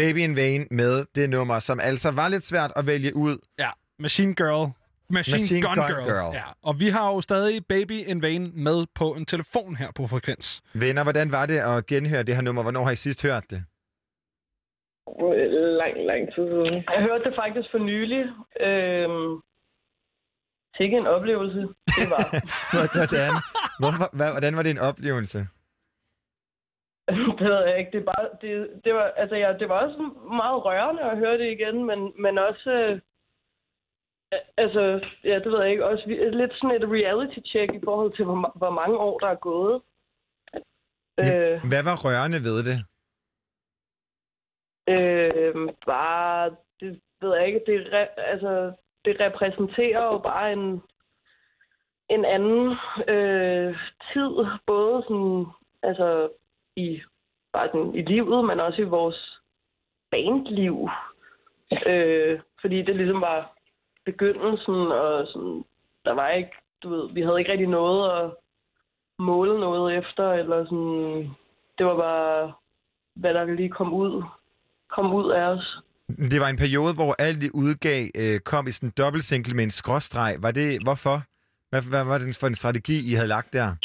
Baby 0.00 0.18
in 0.28 0.36
Vain 0.36 0.66
med 0.70 1.04
det 1.14 1.30
nummer, 1.30 1.58
som 1.58 1.80
altså 1.80 2.10
var 2.10 2.28
lidt 2.28 2.44
svært 2.46 2.72
at 2.76 2.86
vælge 2.86 3.16
ud. 3.16 3.38
Ja, 3.58 3.70
Machine 3.98 4.34
Girl. 4.34 4.70
Machine, 5.10 5.38
Machine 5.40 5.62
Gun, 5.62 5.74
Gun 5.76 5.86
Girl. 5.86 6.04
Girl. 6.04 6.34
Ja, 6.34 6.42
og 6.62 6.80
vi 6.80 6.88
har 6.88 7.06
jo 7.14 7.20
stadig 7.20 7.66
Baby 7.66 7.98
in 8.10 8.22
Vain 8.22 8.52
med 8.54 8.86
på 8.94 9.06
en 9.14 9.26
telefon 9.26 9.76
her 9.76 9.88
på 9.96 10.06
Frekvens. 10.06 10.62
Venner, 10.74 11.02
hvordan 11.02 11.32
var 11.32 11.46
det 11.46 11.58
at 11.58 11.86
genhøre 11.86 12.22
det 12.22 12.34
her 12.34 12.42
nummer? 12.42 12.62
Hvornår 12.62 12.84
har 12.84 12.90
I 12.90 12.96
sidst 12.96 13.22
hørt 13.22 13.44
det? 13.50 13.64
Lang, 15.80 15.94
lang 16.10 16.22
tid 16.34 16.44
siden. 16.52 16.74
Jeg 16.94 17.02
hørte 17.08 17.24
det 17.24 17.34
faktisk 17.42 17.68
for 17.70 17.78
nylig. 17.78 18.22
Øhm, 18.66 19.40
Sikke 20.76 20.96
en 20.96 21.06
oplevelse. 21.06 21.60
Det 21.98 22.06
var. 22.14 22.24
Hvordan, 22.72 23.32
hvorfor, 23.80 24.32
hvordan 24.32 24.56
var 24.56 24.62
det 24.62 24.70
en 24.70 24.78
oplevelse? 24.78 25.46
det 27.38 27.48
ved 27.50 27.64
jeg 27.66 27.78
ikke. 27.78 27.90
Det, 27.90 28.00
er 28.00 28.04
bare, 28.04 28.28
det, 28.40 28.80
det, 28.84 28.94
var, 28.94 29.12
altså, 29.16 29.36
ja, 29.36 29.52
det 29.60 29.68
var 29.68 29.86
også 29.86 29.98
meget 30.42 30.64
rørende 30.64 31.02
at 31.02 31.18
høre 31.18 31.38
det 31.38 31.52
igen, 31.52 31.84
men, 31.84 32.12
men 32.22 32.38
også... 32.38 32.70
Øh, 32.70 33.00
altså, 34.56 34.80
ja, 35.24 35.34
det 35.34 35.52
ved 35.52 35.62
jeg 35.62 35.70
ikke. 35.70 35.86
Også 35.86 36.04
lidt 36.32 36.52
sådan 36.54 36.82
et 36.82 36.88
reality 36.90 37.38
check 37.46 37.74
i 37.74 37.80
forhold 37.84 38.16
til, 38.16 38.24
hvor, 38.24 38.52
hvor 38.54 38.70
mange 38.70 38.98
år 38.98 39.18
der 39.18 39.28
er 39.28 39.34
gået. 39.50 39.82
Øh, 41.20 41.56
Hvad 41.70 41.82
var 41.88 41.96
rørende 42.04 42.40
ved 42.44 42.58
det? 42.64 42.78
øh, 44.88 45.68
bare, 45.86 46.56
det 46.80 47.00
ved 47.20 47.36
jeg 47.36 47.46
ikke, 47.46 47.62
det, 47.66 47.92
re, 47.92 48.20
altså, 48.20 48.72
det 49.04 49.20
repræsenterer 49.20 50.04
jo 50.04 50.18
bare 50.18 50.52
en, 50.52 50.82
en 52.10 52.24
anden 52.24 52.76
øh, 53.08 53.76
tid, 54.12 54.30
både 54.66 55.02
sådan, 55.02 55.46
altså, 55.82 56.28
i, 56.76 57.00
bare 57.52 57.68
sådan, 57.72 57.94
i 57.94 58.02
livet, 58.02 58.44
men 58.44 58.60
også 58.60 58.82
i 58.82 58.92
vores 58.98 59.40
bandliv. 60.10 60.88
Øh, 61.86 62.40
fordi 62.60 62.82
det 62.82 62.96
ligesom 62.96 63.20
var 63.20 63.52
begyndelsen, 64.04 64.74
og 64.74 65.26
sådan, 65.26 65.64
der 66.04 66.12
var 66.12 66.30
ikke, 66.30 66.50
du 66.82 66.88
ved, 66.88 67.14
vi 67.14 67.20
havde 67.20 67.38
ikke 67.38 67.52
rigtig 67.52 67.68
noget 67.68 68.00
at 68.20 68.30
måle 69.18 69.60
noget 69.60 69.98
efter, 69.98 70.32
eller 70.32 70.64
sådan, 70.64 71.30
det 71.78 71.86
var 71.86 71.96
bare, 71.96 72.52
hvad 73.14 73.34
der 73.34 73.44
lige 73.44 73.70
kom 73.70 73.94
ud, 73.94 74.22
kom 74.88 75.14
ud 75.14 75.30
af 75.30 75.42
os. 75.42 75.78
Det 76.08 76.40
var 76.40 76.48
en 76.48 76.56
periode, 76.56 76.94
hvor 76.94 77.14
alt 77.18 77.40
det 77.40 77.50
udgav 77.54 78.02
øh, 78.20 78.40
kom 78.40 78.66
i 78.66 78.72
sådan 78.72 78.88
en 78.88 78.94
dobbeltsingle 78.98 79.56
med 79.56 79.64
en 79.64 79.70
skråstreg. 79.70 80.36
Var 80.40 80.50
det, 80.50 80.82
hvorfor? 80.82 81.16
Hvad, 81.70 81.82
hvad 81.90 82.04
var 82.04 82.18
det 82.18 82.38
for 82.40 82.46
en 82.46 82.54
strategi, 82.54 83.10
I 83.10 83.14
havde 83.14 83.28
lagt 83.28 83.52
der? 83.52 83.76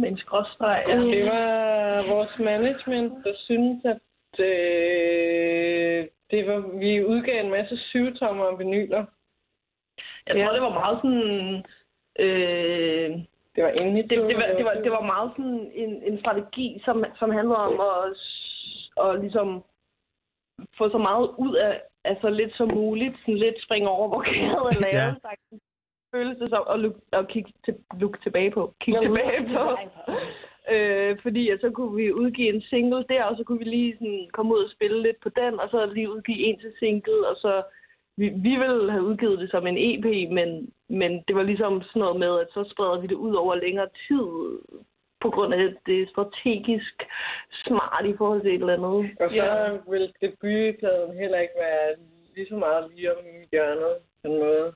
Med 0.00 0.08
en 0.08 0.18
skråstreg, 0.18 0.84
ja. 0.88 0.96
Det 0.96 1.24
var 1.24 2.14
vores 2.14 2.38
management, 2.38 3.24
der 3.24 3.34
syntes, 3.36 3.84
at 3.84 4.40
øh, 4.44 6.06
det 6.30 6.46
var, 6.46 6.78
vi 6.78 7.04
udgav 7.04 7.44
en 7.44 7.50
masse 7.50 7.76
syvtommer 7.76 8.44
og 8.44 8.58
vinyler. 8.58 9.04
Jeg 10.26 10.34
tror, 10.44 10.52
det 10.52 10.62
var 10.62 10.74
meget 10.82 10.98
sådan... 11.02 11.64
Øh, 12.18 13.10
Det 13.54 13.64
var 13.64 13.70
inde 13.70 13.98
i 13.98 14.02
det, 14.02 14.10
det, 14.10 14.36
var, 14.36 14.48
det, 14.56 14.64
var, 14.64 14.74
det 14.84 14.92
var 14.92 15.00
meget 15.14 15.30
sådan 15.36 15.70
en, 15.74 16.02
en 16.02 16.20
strategi, 16.20 16.80
som, 16.84 17.04
som 17.18 17.30
handlede 17.30 17.58
om 17.68 17.80
at, 17.80 18.16
at 19.04 19.20
ligesom 19.20 19.64
få 20.78 20.90
så 20.90 20.98
meget 20.98 21.30
ud 21.38 21.54
af 21.54 21.82
altså 22.04 22.30
lidt 22.30 22.56
som 22.56 22.68
muligt, 22.74 23.14
sådan 23.20 23.34
lidt 23.38 23.62
springe 23.64 23.88
over, 23.88 24.08
hvor 24.08 24.22
kæret 24.22 24.76
er 24.76 24.80
lavet, 24.80 25.18
Ja. 25.24 25.56
Det 26.12 26.48
som 26.48 26.64
at, 26.70 26.80
look, 26.80 26.96
at 27.12 27.28
kigge 27.28 27.52
til, 27.64 27.74
look 28.00 28.22
tilbage 28.22 28.50
på. 28.50 28.74
Kigge 28.80 29.00
tilbage 29.00 29.48
på. 29.54 29.64
Øh, 30.70 31.18
fordi 31.22 31.50
at 31.50 31.60
så 31.60 31.70
kunne 31.70 31.96
vi 31.96 32.12
udgive 32.12 32.54
en 32.54 32.62
single 32.62 33.04
der, 33.08 33.24
og 33.24 33.36
så 33.36 33.44
kunne 33.44 33.58
vi 33.58 33.64
lige 33.64 33.94
sådan 33.94 34.28
komme 34.32 34.54
ud 34.54 34.64
og 34.64 34.70
spille 34.70 35.02
lidt 35.02 35.20
på 35.22 35.28
den, 35.28 35.60
og 35.60 35.68
så 35.70 35.86
lige 35.86 36.12
udgive 36.12 36.38
en 36.38 36.58
til 36.58 36.72
single, 36.78 37.28
og 37.28 37.36
så 37.36 37.62
vi, 38.16 38.28
vi 38.28 38.52
ville 38.62 38.90
have 38.92 39.02
udgivet 39.02 39.38
det 39.38 39.50
som 39.50 39.66
en 39.66 39.78
EP, 39.78 40.06
men, 40.38 40.72
men 40.88 41.24
det 41.28 41.36
var 41.36 41.42
ligesom 41.42 41.82
sådan 41.82 42.00
noget 42.00 42.18
med, 42.18 42.40
at 42.40 42.48
så 42.54 42.70
spreder 42.72 43.00
vi 43.00 43.06
det 43.06 43.14
ud 43.26 43.34
over 43.34 43.54
længere 43.54 43.88
tid, 44.08 44.26
på 45.20 45.30
grund 45.30 45.54
af 45.54 45.62
at 45.64 45.76
det 45.86 46.02
er 46.02 46.06
strategisk 46.06 46.96
smart 47.64 48.04
i 48.06 48.16
forhold 48.16 48.40
til 48.40 48.54
et 48.54 48.60
eller 48.60 48.78
andet. 48.78 49.10
Og 49.20 49.30
så 49.30 49.36
ja. 49.36 49.76
ville 49.90 50.12
debutpladen 50.20 51.18
heller 51.22 51.38
ikke 51.38 51.58
være 51.66 51.88
lige 52.34 52.48
så 52.48 52.56
meget 52.56 52.90
lige 52.94 53.16
om 53.16 53.24
hjørnet 53.52 53.94
på 54.22 54.28
en 54.30 54.38
måde. 54.38 54.72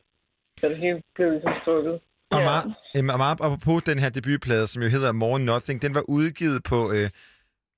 Så 0.64 0.68
det 0.70 0.79
hele 0.79 1.03
blev 1.14 1.31
ligesom 1.31 1.53
strukket. 1.62 1.92
Og 2.35 2.40
Ja. 2.40 2.44
meget, 2.50 2.64
øh, 2.96 3.05
meget 3.05 3.40
apropos 3.40 3.83
den 3.83 3.98
her 3.98 4.11
debutplade, 4.11 4.66
som 4.66 4.83
jo 4.83 4.88
hedder 4.88 5.12
More 5.12 5.40
Nothing, 5.40 5.83
den 5.83 5.94
var 5.94 6.05
udgivet 6.09 6.62
på, 6.64 6.79
øh, 6.96 7.11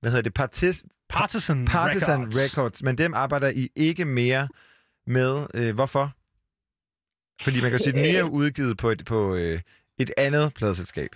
hvad 0.01 0.11
hedder 0.11 0.23
det, 0.23 0.35
Partis, 0.35 0.85
Partisan, 1.09 1.65
Partisan 1.65 2.21
Records. 2.21 2.59
Records. 2.59 2.83
Men 2.83 2.99
dem 2.99 3.15
arbejder 3.15 3.51
I 3.63 3.69
ikke 3.77 4.05
mere 4.05 4.49
med. 5.07 5.33
Øh, 5.59 5.75
hvorfor? 5.75 6.05
Fordi 7.45 7.57
man 7.61 7.71
kan 7.71 7.79
jo 7.79 7.85
sige, 7.85 7.95
at 7.95 7.95
den 7.95 8.03
nye 8.03 8.17
er 8.25 8.29
udgivet 8.41 8.75
på 8.83 8.89
et, 8.95 9.03
på, 9.13 9.19
øh, 9.41 9.59
et 10.03 10.11
andet 10.25 10.55
pladeselskab. 10.59 11.11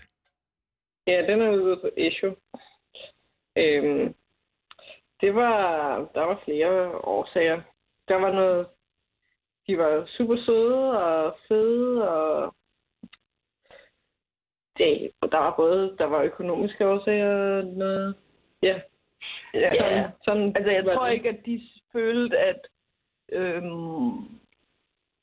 Ja, 1.06 1.18
den 1.28 1.40
er 1.40 1.50
ude 1.50 1.76
på 1.82 1.88
Issue. 1.96 2.34
Øhm, 3.62 4.14
det 5.20 5.34
var, 5.34 5.58
der 6.14 6.24
var 6.30 6.38
flere 6.44 6.72
årsager. 7.16 7.60
Der 8.08 8.16
var 8.24 8.32
noget, 8.40 8.66
de 9.70 9.78
var 9.78 10.06
super 10.06 10.36
søde 10.46 11.02
og 11.02 11.36
fede, 11.48 12.10
og 12.10 12.54
det, 14.78 15.10
der 15.32 15.38
var 15.38 15.54
både, 15.56 15.96
der 15.98 16.04
var 16.04 16.22
økonomiske 16.22 16.88
årsager 16.88 17.58
og 17.58 17.64
noget, 17.64 18.14
ja. 18.62 18.80
Ja. 19.54 19.70
Sådan, 19.72 20.10
sådan 20.24 20.52
Altså, 20.56 20.70
jeg 20.70 20.84
tror 20.84 21.06
det. 21.06 21.14
ikke, 21.14 21.28
at 21.28 21.46
de 21.46 21.60
følte, 21.92 22.38
at... 22.38 22.60
Øhm, 23.32 24.40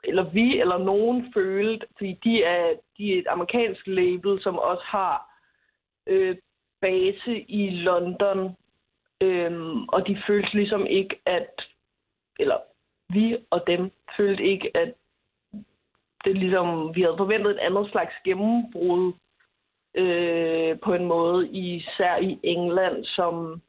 eller 0.04 0.30
vi 0.30 0.60
eller 0.60 0.78
nogen 0.78 1.34
følte, 1.34 1.88
fordi 1.98 2.20
de 2.24 2.44
er, 2.44 2.76
de 2.98 3.14
er 3.14 3.20
et 3.20 3.28
amerikansk 3.28 3.88
label, 3.88 4.42
som 4.42 4.60
også 4.60 4.84
har 4.86 5.42
øh, 6.08 6.38
base 6.82 7.40
i 7.40 7.70
London. 7.70 8.56
Øhm, 9.22 9.84
og 9.88 10.08
de 10.08 10.22
følte 10.28 10.54
ligesom 10.54 10.86
ikke, 10.86 11.20
at... 11.26 11.50
Eller 12.40 12.58
vi 13.10 13.38
og 13.50 13.64
dem 13.68 13.92
følte 14.18 14.44
ikke, 14.44 14.78
at 14.78 14.94
det 16.26 16.36
ligesom, 16.38 16.96
vi 16.96 17.02
havde 17.02 17.18
forventet 17.18 17.52
et 17.52 17.58
andet 17.58 17.92
slags 17.92 18.14
gennembrud 18.24 19.14
øh, 19.96 20.80
på 20.80 20.94
en 20.94 21.06
måde, 21.06 21.50
især 21.50 22.18
i 22.18 22.40
England, 22.44 23.06
som 23.06 23.62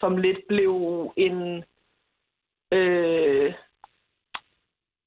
som 0.00 0.16
lidt 0.16 0.38
blev 0.48 0.72
en... 1.16 1.64
Øh, 2.72 3.54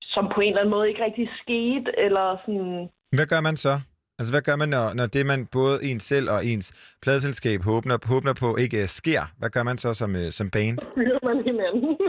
som 0.01 0.31
på 0.35 0.41
en 0.41 0.47
eller 0.47 0.59
anden 0.61 0.71
måde 0.71 0.89
ikke 0.89 1.03
rigtig 1.03 1.29
skete, 1.41 1.99
eller 1.99 2.37
sådan... 2.45 2.89
Hvad 3.11 3.27
gør 3.27 3.41
man 3.41 3.57
så? 3.57 3.81
Altså, 4.19 4.31
hvad 4.33 4.41
gør 4.41 4.55
man, 4.55 4.69
når, 4.69 4.87
når 4.99 5.07
det, 5.15 5.25
man 5.25 5.41
både 5.57 5.75
ens 5.89 6.03
selv 6.03 6.27
og 6.35 6.45
ens 6.51 6.67
pladeselskab 7.03 7.59
håber, 7.69 7.97
håber 8.13 8.33
på, 8.43 8.49
ikke 8.63 8.81
øh, 8.81 8.87
sker? 8.99 9.23
Hvad 9.39 9.49
gør 9.55 9.63
man 9.69 9.77
så 9.77 9.89
som, 9.93 10.11
øh, 10.21 10.31
som 10.37 10.47
band? 10.55 10.77
Fyrer 10.97 11.21
man 11.29 11.37
hinanden. 11.49 11.97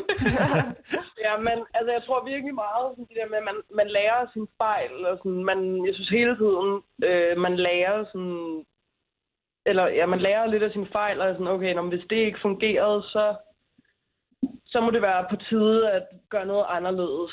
Ja, 1.26 1.34
men 1.48 1.58
altså, 1.76 1.90
jeg 1.96 2.02
tror 2.06 2.30
virkelig 2.32 2.54
meget 2.54 2.86
sådan 2.92 3.08
det 3.08 3.16
der 3.20 3.28
med, 3.32 3.38
at 3.42 3.48
man, 3.50 3.58
man 3.80 3.88
lærer 3.96 4.18
af 4.24 4.28
sine 4.32 4.50
fejl. 4.62 4.94
Og 5.10 5.14
sådan, 5.18 5.44
man, 5.50 5.58
jeg 5.86 5.94
synes 5.94 6.10
hele 6.18 6.34
tiden, 6.42 6.70
øh, 7.08 7.34
man 7.44 7.54
lærer 7.66 7.96
sådan... 8.12 8.64
Eller 9.70 9.86
ja, 9.98 10.06
man 10.06 10.20
lærer 10.26 10.46
lidt 10.46 10.62
af 10.62 10.72
sine 10.72 10.88
fejl, 10.92 11.20
og 11.20 11.34
sådan, 11.34 11.54
okay, 11.54 11.72
når, 11.74 11.82
hvis 11.82 12.06
det 12.10 12.16
ikke 12.16 12.38
fungerede, 12.42 13.02
så, 13.02 13.24
så 14.72 14.80
må 14.80 14.90
det 14.90 15.02
være 15.02 15.26
på 15.30 15.36
tide 15.48 15.90
at 15.90 16.02
gøre 16.28 16.46
noget 16.46 16.64
anderledes. 16.68 17.32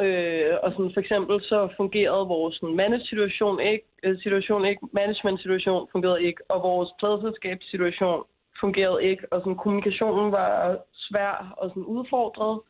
Øh, 0.00 0.54
og 0.62 0.72
sådan, 0.72 0.90
for 0.94 1.00
eksempel 1.00 1.42
så 1.42 1.68
fungerede 1.76 2.28
vores 2.28 2.54
sådan, 2.56 2.76
manage-situation 2.76 3.60
ikke, 3.60 3.86
øh, 4.02 4.18
situation 4.22 4.64
ikke, 4.64 4.80
management-situation 4.92 5.88
fungerede 5.92 6.22
ikke, 6.22 6.42
og 6.50 6.62
vores 6.62 6.90
pladselskabssituation 6.98 8.24
fungerede 8.60 9.04
ikke, 9.04 9.32
og 9.32 9.40
sådan, 9.40 9.56
kommunikationen 9.56 10.32
var 10.32 10.78
svær 10.92 11.54
og 11.56 11.68
sådan 11.68 11.84
udfordret. 11.84 12.60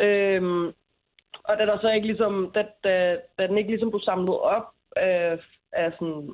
Øh, 0.00 0.42
og 1.44 1.58
da 1.58 1.66
der 1.66 1.78
så 1.80 1.90
ikke 1.90 2.06
ligesom, 2.06 2.52
da, 2.54 2.66
da, 2.84 3.18
da 3.38 3.46
den 3.46 3.58
ikke 3.58 3.70
ligesom 3.70 3.90
blev 3.90 4.00
samlet 4.00 4.38
op 4.40 4.66
af, 4.96 5.38
af, 5.72 5.92
sådan, 5.92 6.30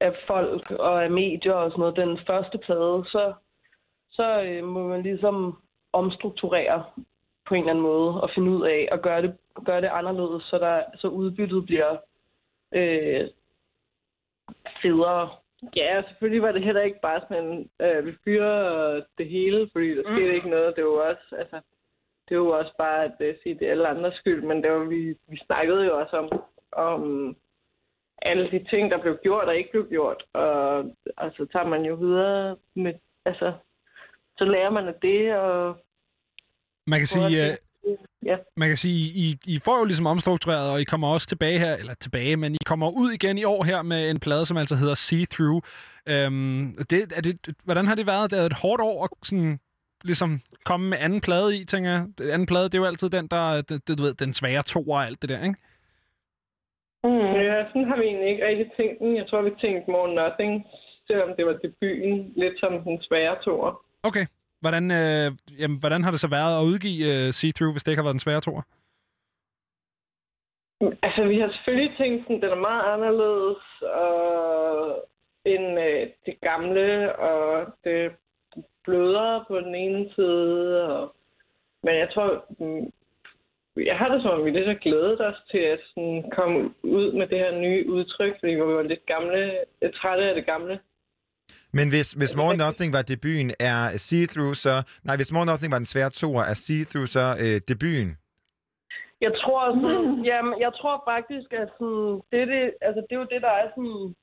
af 0.00 0.12
folk 0.26 0.70
og 0.70 1.04
af 1.04 1.10
medier 1.10 1.52
og 1.52 1.70
sådan 1.70 1.80
noget, 1.80 1.96
den 1.96 2.18
første 2.26 2.58
plade, 2.58 3.04
så, 3.06 3.32
så 4.10 4.42
øh, 4.42 4.64
må 4.64 4.88
man 4.88 5.02
ligesom 5.02 5.58
omstrukturere 6.00 6.84
på 7.46 7.54
en 7.54 7.60
eller 7.60 7.72
anden 7.72 7.88
måde 7.92 8.20
og 8.22 8.30
finde 8.34 8.50
ud 8.50 8.62
af 8.66 8.88
at 8.92 9.02
gøre 9.02 9.22
det, 9.22 9.36
gøre 9.64 9.80
det 9.80 9.90
anderledes, 9.92 10.42
så, 10.42 10.58
der, 10.58 10.82
så 10.96 11.08
udbyttet 11.08 11.66
bliver 11.66 11.96
øh, 12.72 13.28
federe. 14.82 15.30
Ja, 15.76 16.02
selvfølgelig 16.08 16.42
var 16.42 16.52
det 16.52 16.64
heller 16.64 16.82
ikke 16.82 17.00
bare 17.02 17.20
sådan, 17.20 17.70
øh, 17.80 18.06
vi 18.06 18.12
fyrer 18.24 19.02
det 19.18 19.26
hele, 19.28 19.70
fordi 19.72 19.96
der 19.96 20.02
skete 20.02 20.28
Mm. 20.28 20.34
ikke 20.34 20.50
noget. 20.50 20.76
Det 20.76 20.84
var 20.84 20.90
også, 20.90 21.36
altså, 21.38 21.60
det 22.28 22.38
var 22.38 22.44
også 22.44 22.74
bare 22.78 23.04
at 23.04 23.16
uh, 23.20 23.40
sige, 23.42 23.54
det 23.54 23.66
er 23.66 23.70
alle 23.70 23.88
andres 23.88 24.14
skyld, 24.14 24.42
men 24.42 24.62
det 24.62 24.70
var, 24.70 24.84
vi, 24.84 25.16
vi 25.28 25.36
snakkede 25.46 25.84
jo 25.84 25.98
også 26.00 26.16
om, 26.16 26.28
om 26.72 27.36
alle 28.22 28.50
de 28.50 28.64
ting, 28.70 28.90
der 28.90 28.98
blev 28.98 29.18
gjort 29.22 29.48
og 29.48 29.56
ikke 29.56 29.70
blev 29.70 29.88
gjort. 29.88 30.24
Og 30.32 30.84
altså, 31.16 31.46
tager 31.52 31.66
man 31.66 31.84
jo 31.84 31.94
videre 31.94 32.56
med, 32.74 32.94
altså, 33.24 33.52
så 34.38 34.44
lærer 34.44 34.70
man 34.70 34.88
af 34.88 34.94
det, 34.94 35.36
og 35.36 35.76
Man 36.86 37.00
kan 37.00 37.06
sige, 37.06 37.50
øh, 37.50 37.56
ja. 38.24 38.36
man 38.56 38.68
kan 38.68 38.76
sige 38.76 39.00
I, 39.24 39.38
I 39.46 39.58
får 39.64 39.78
jo 39.78 39.84
ligesom 39.84 40.06
omstruktureret, 40.06 40.70
og 40.70 40.80
I 40.80 40.84
kommer 40.84 41.08
også 41.08 41.26
tilbage 41.26 41.58
her, 41.58 41.76
eller 41.76 41.94
tilbage, 41.94 42.36
men 42.36 42.54
I 42.54 42.58
kommer 42.66 42.90
ud 42.90 43.10
igen 43.12 43.38
i 43.38 43.44
år 43.44 43.64
her 43.64 43.82
med 43.82 44.10
en 44.10 44.20
plade, 44.20 44.46
som 44.46 44.56
altså 44.56 44.76
hedder 44.76 44.94
See 44.94 45.26
Through. 45.26 45.62
Øhm, 46.06 46.76
det, 46.90 47.12
er 47.16 47.20
det, 47.20 47.56
hvordan 47.64 47.86
har 47.86 47.94
det 47.94 48.06
været? 48.06 48.30
Det 48.30 48.38
er 48.38 48.42
et 48.42 48.60
hårdt 48.62 48.82
år 48.82 49.04
at 49.04 49.10
sådan, 49.22 49.58
ligesom 50.04 50.40
komme 50.64 50.88
med 50.88 50.98
anden 51.00 51.20
plade 51.20 51.58
i, 51.58 51.64
tænker 51.64 51.90
jeg. 51.90 52.06
Den 52.18 52.30
Anden 52.30 52.46
plade, 52.46 52.64
det 52.64 52.74
er 52.74 52.78
jo 52.78 52.90
altid 52.92 53.10
den, 53.10 53.26
der, 53.26 53.62
det, 53.68 53.88
det, 53.88 53.98
du 53.98 54.02
ved, 54.02 54.14
den 54.14 54.32
svære 54.32 54.62
to 54.62 54.80
og 54.82 55.06
alt 55.06 55.22
det 55.22 55.28
der, 55.30 55.42
ikke? 55.48 55.58
Mm. 57.04 57.32
Ja, 57.48 57.56
sådan 57.68 57.88
har 57.90 57.96
vi 57.96 58.04
egentlig 58.04 58.28
ikke 58.30 58.46
rigtig 58.46 58.66
tænkt 58.76 58.98
den. 59.00 59.16
Jeg 59.16 59.26
tror, 59.26 59.42
vi 59.42 59.50
tænkte 59.60 59.90
More 59.90 60.14
Nothing, 60.14 60.54
selvom 61.06 61.30
det 61.36 61.46
var 61.46 61.56
debuten, 61.64 62.32
lidt 62.36 62.56
som 62.60 62.72
den 62.86 63.02
svære 63.02 63.36
toer. 63.44 63.72
Okay. 64.02 64.26
Hvordan, 64.66 64.90
øh, 64.90 65.32
jamen, 65.60 65.78
hvordan 65.82 66.04
har 66.04 66.10
det 66.10 66.20
så 66.20 66.30
været 66.38 66.58
at 66.58 66.66
udgive 66.70 67.02
øh, 67.10 67.32
See 67.38 67.52
Through, 67.52 67.72
hvis 67.72 67.82
det 67.82 67.90
ikke 67.92 68.00
har 68.00 68.08
været 68.08 68.18
den 68.18 68.26
svære 68.26 68.40
tor? 68.40 68.58
Altså, 71.06 71.24
vi 71.32 71.38
har 71.40 71.50
selvfølgelig 71.50 71.96
tænkt, 71.98 72.30
at 72.30 72.42
den 72.42 72.50
er 72.56 72.66
meget 72.70 72.84
anderledes 72.94 73.62
og, 74.04 74.14
end 75.44 75.66
øh, 75.86 76.06
det 76.26 76.36
gamle, 76.40 77.16
og 77.16 77.66
det 77.84 78.12
blødere 78.84 79.44
på 79.48 79.60
den 79.60 79.74
ene 79.74 80.10
side. 80.14 80.86
Og, 80.88 81.14
men 81.82 81.94
jeg 82.02 82.08
tror, 82.14 82.44
mm, 82.58 82.92
jeg 83.76 83.96
har 83.98 84.08
det 84.08 84.22
som 84.22 84.30
om, 84.30 84.44
vi 84.44 84.50
lidt 84.50 84.68
har 84.68 84.84
glædet 84.86 85.20
os 85.20 85.40
til 85.50 85.58
at 85.58 85.80
sådan, 85.88 86.30
komme 86.36 86.74
ud 86.82 87.12
med 87.12 87.26
det 87.26 87.38
her 87.38 87.60
nye 87.60 87.90
udtryk, 87.90 88.34
fordi 88.40 88.52
vi 88.52 88.60
var 88.62 88.82
lidt 88.82 89.06
gamle, 89.06 89.58
trætte 89.94 90.24
af 90.24 90.34
det 90.34 90.46
gamle. 90.46 90.80
Men 91.78 91.88
hvis, 91.88 92.08
hvis 92.20 92.36
More 92.36 92.56
Nothing 92.56 92.90
var 92.96 93.02
debuten, 93.12 93.50
er 93.72 93.80
See-Through 94.06 94.54
så... 94.64 94.74
Nej, 95.06 95.16
hvis 95.16 95.32
More 95.32 95.46
Nothing 95.46 95.70
var 95.72 95.80
den 95.82 95.92
svære 95.92 96.10
toer, 96.10 96.42
er 96.42 96.56
See-Through 96.64 97.08
så 97.16 97.24
øh, 97.44 97.60
debuten? 97.68 98.12
Jeg 99.20 99.32
tror, 99.42 99.62
sådan, 99.82 100.24
jamen, 100.30 100.54
jeg 100.60 100.72
tror 100.80 100.96
faktisk, 101.12 101.48
at 101.62 101.68
sådan, 101.78 102.20
det, 102.32 102.48
det, 102.52 102.62
altså, 102.86 103.00
det 103.06 103.12
er 103.16 103.22
jo 103.22 103.32
det, 103.34 103.42
der 103.48 103.54
er 103.62 103.68
sådan, 103.74 104.14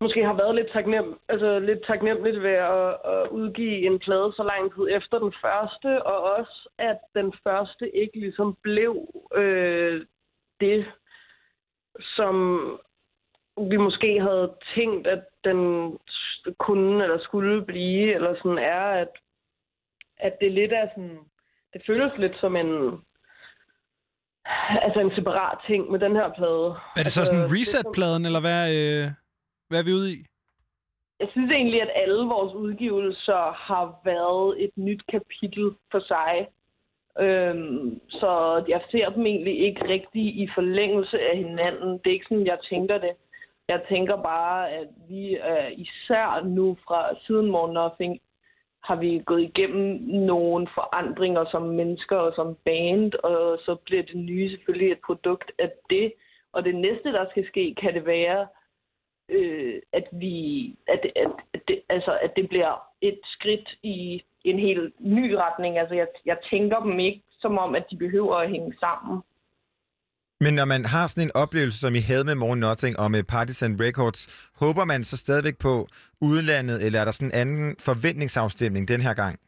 måske 0.00 0.20
har 0.24 0.36
været 0.42 0.54
lidt, 0.54 0.70
taknem, 0.72 1.18
altså, 1.28 1.58
lidt 1.58 1.82
taknemmeligt 1.86 2.42
ved 2.42 2.58
at, 2.78 2.88
at 3.14 3.28
udgive 3.38 3.86
en 3.86 3.98
plade 3.98 4.32
så 4.36 4.42
lang 4.52 4.64
tid 4.74 4.86
efter 4.98 5.16
den 5.18 5.32
første, 5.44 5.90
og 6.10 6.18
også, 6.36 6.68
at 6.78 7.00
den 7.14 7.32
første 7.44 7.96
ikke 7.96 8.20
ligesom 8.20 8.56
blev 8.62 8.92
øh, 9.34 10.06
det, 10.60 10.86
som 12.16 12.36
vi 13.70 13.76
måske 13.76 14.20
havde 14.20 14.54
tænkt, 14.74 15.06
at 15.06 15.22
den 15.44 15.60
kunne 16.58 17.04
eller 17.04 17.18
skulle 17.18 17.64
blive, 17.64 18.14
eller 18.14 18.34
sådan 18.42 18.58
er, 18.58 18.80
at, 18.80 19.08
at 20.18 20.36
det 20.40 20.52
lidt 20.52 20.72
er 20.72 20.88
sådan, 20.94 21.18
det 21.72 21.82
føles 21.86 22.12
lidt 22.18 22.36
som 22.40 22.56
en, 22.56 23.00
altså 24.86 25.00
en 25.00 25.14
separat 25.14 25.58
ting 25.66 25.90
med 25.90 25.98
den 25.98 26.16
her 26.16 26.28
plade. 26.38 26.66
Er 26.96 27.02
det 27.02 27.12
så 27.12 27.20
altså, 27.20 27.24
sådan 27.24 27.42
det 27.42 27.50
er 27.50 27.54
reset-pladen, 27.60 28.26
eller 28.26 28.40
hvad, 28.40 28.74
øh, 28.78 29.10
hvad 29.68 29.78
er 29.78 29.84
vi 29.84 29.92
ude 29.92 30.12
i? 30.12 30.18
Jeg 31.20 31.28
synes 31.30 31.50
egentlig, 31.50 31.82
at 31.82 31.90
alle 31.94 32.24
vores 32.24 32.54
udgivelser 32.54 33.52
har 33.52 34.00
været 34.04 34.64
et 34.64 34.70
nyt 34.76 35.02
kapitel 35.12 35.70
for 35.90 36.00
sig. 36.00 36.48
Øhm, 37.18 38.00
så 38.08 38.64
jeg 38.68 38.80
ser 38.90 39.08
dem 39.08 39.26
egentlig 39.26 39.58
ikke 39.66 39.88
rigtig 39.88 40.22
i 40.42 40.48
forlængelse 40.54 41.18
af 41.20 41.36
hinanden. 41.36 41.92
Det 41.92 42.06
er 42.06 42.16
ikke 42.16 42.26
sådan, 42.28 42.46
jeg 42.46 42.58
tænker 42.70 42.98
det. 42.98 43.12
Jeg 43.68 43.80
tænker 43.88 44.22
bare, 44.22 44.70
at 44.70 44.88
vi 45.08 45.36
er 45.40 45.66
især 45.68 46.44
nu 46.44 46.76
fra 46.86 47.16
siden 47.26 47.50
morgen 47.50 47.74
Nothing, 47.74 48.20
har 48.84 48.96
vi 48.96 49.22
gået 49.26 49.42
igennem 49.42 50.00
nogle 50.30 50.68
forandringer 50.74 51.44
som 51.50 51.62
mennesker 51.62 52.16
og 52.16 52.32
som 52.36 52.56
band, 52.64 53.12
og 53.14 53.58
så 53.58 53.76
bliver 53.84 54.02
det 54.02 54.16
nye 54.16 54.50
selvfølgelig 54.50 54.92
et 54.92 55.00
produkt 55.06 55.52
af 55.58 55.72
det. 55.90 56.12
Og 56.52 56.64
det 56.64 56.74
næste, 56.74 57.12
der 57.12 57.30
skal 57.30 57.46
ske, 57.46 57.74
kan 57.80 57.94
det 57.94 58.06
være, 58.06 58.46
øh, 59.28 59.82
at 59.92 60.06
vi 60.12 60.36
at, 60.88 61.06
at, 61.16 61.30
at, 61.54 61.60
det, 61.68 61.82
altså, 61.88 62.18
at 62.22 62.36
det 62.36 62.48
bliver 62.48 62.82
et 63.00 63.20
skridt 63.24 63.68
i 63.82 64.22
en 64.44 64.58
helt 64.58 64.94
ny 65.00 65.32
retning. 65.32 65.78
Altså, 65.78 65.94
jeg, 65.94 66.06
jeg 66.26 66.38
tænker 66.50 66.80
dem 66.80 66.98
ikke 66.98 67.22
som 67.40 67.58
om, 67.58 67.74
at 67.74 67.84
de 67.90 67.96
behøver 67.96 68.36
at 68.36 68.50
hænge 68.50 68.74
sammen. 68.80 69.22
Men 70.40 70.54
når 70.54 70.64
man 70.64 70.84
har 70.84 71.06
sådan 71.06 71.28
en 71.28 71.36
oplevelse, 71.44 71.78
som 71.80 71.94
I 71.94 72.02
havde 72.10 72.24
med 72.24 72.34
More 72.34 72.56
Nothing 72.56 72.98
og 72.98 73.10
med 73.10 73.18
eh, 73.18 73.30
Partisan 73.34 73.76
Records, 73.80 74.20
håber 74.62 74.84
man 74.84 75.04
så 75.04 75.16
stadigvæk 75.16 75.58
på 75.58 75.74
udlandet, 76.20 76.86
eller 76.86 77.00
er 77.00 77.04
der 77.04 77.12
sådan 77.12 77.32
en 77.32 77.40
anden 77.42 77.76
forventningsafstemning 77.88 78.88
den 78.88 79.00
her 79.00 79.14
gang? 79.14 79.38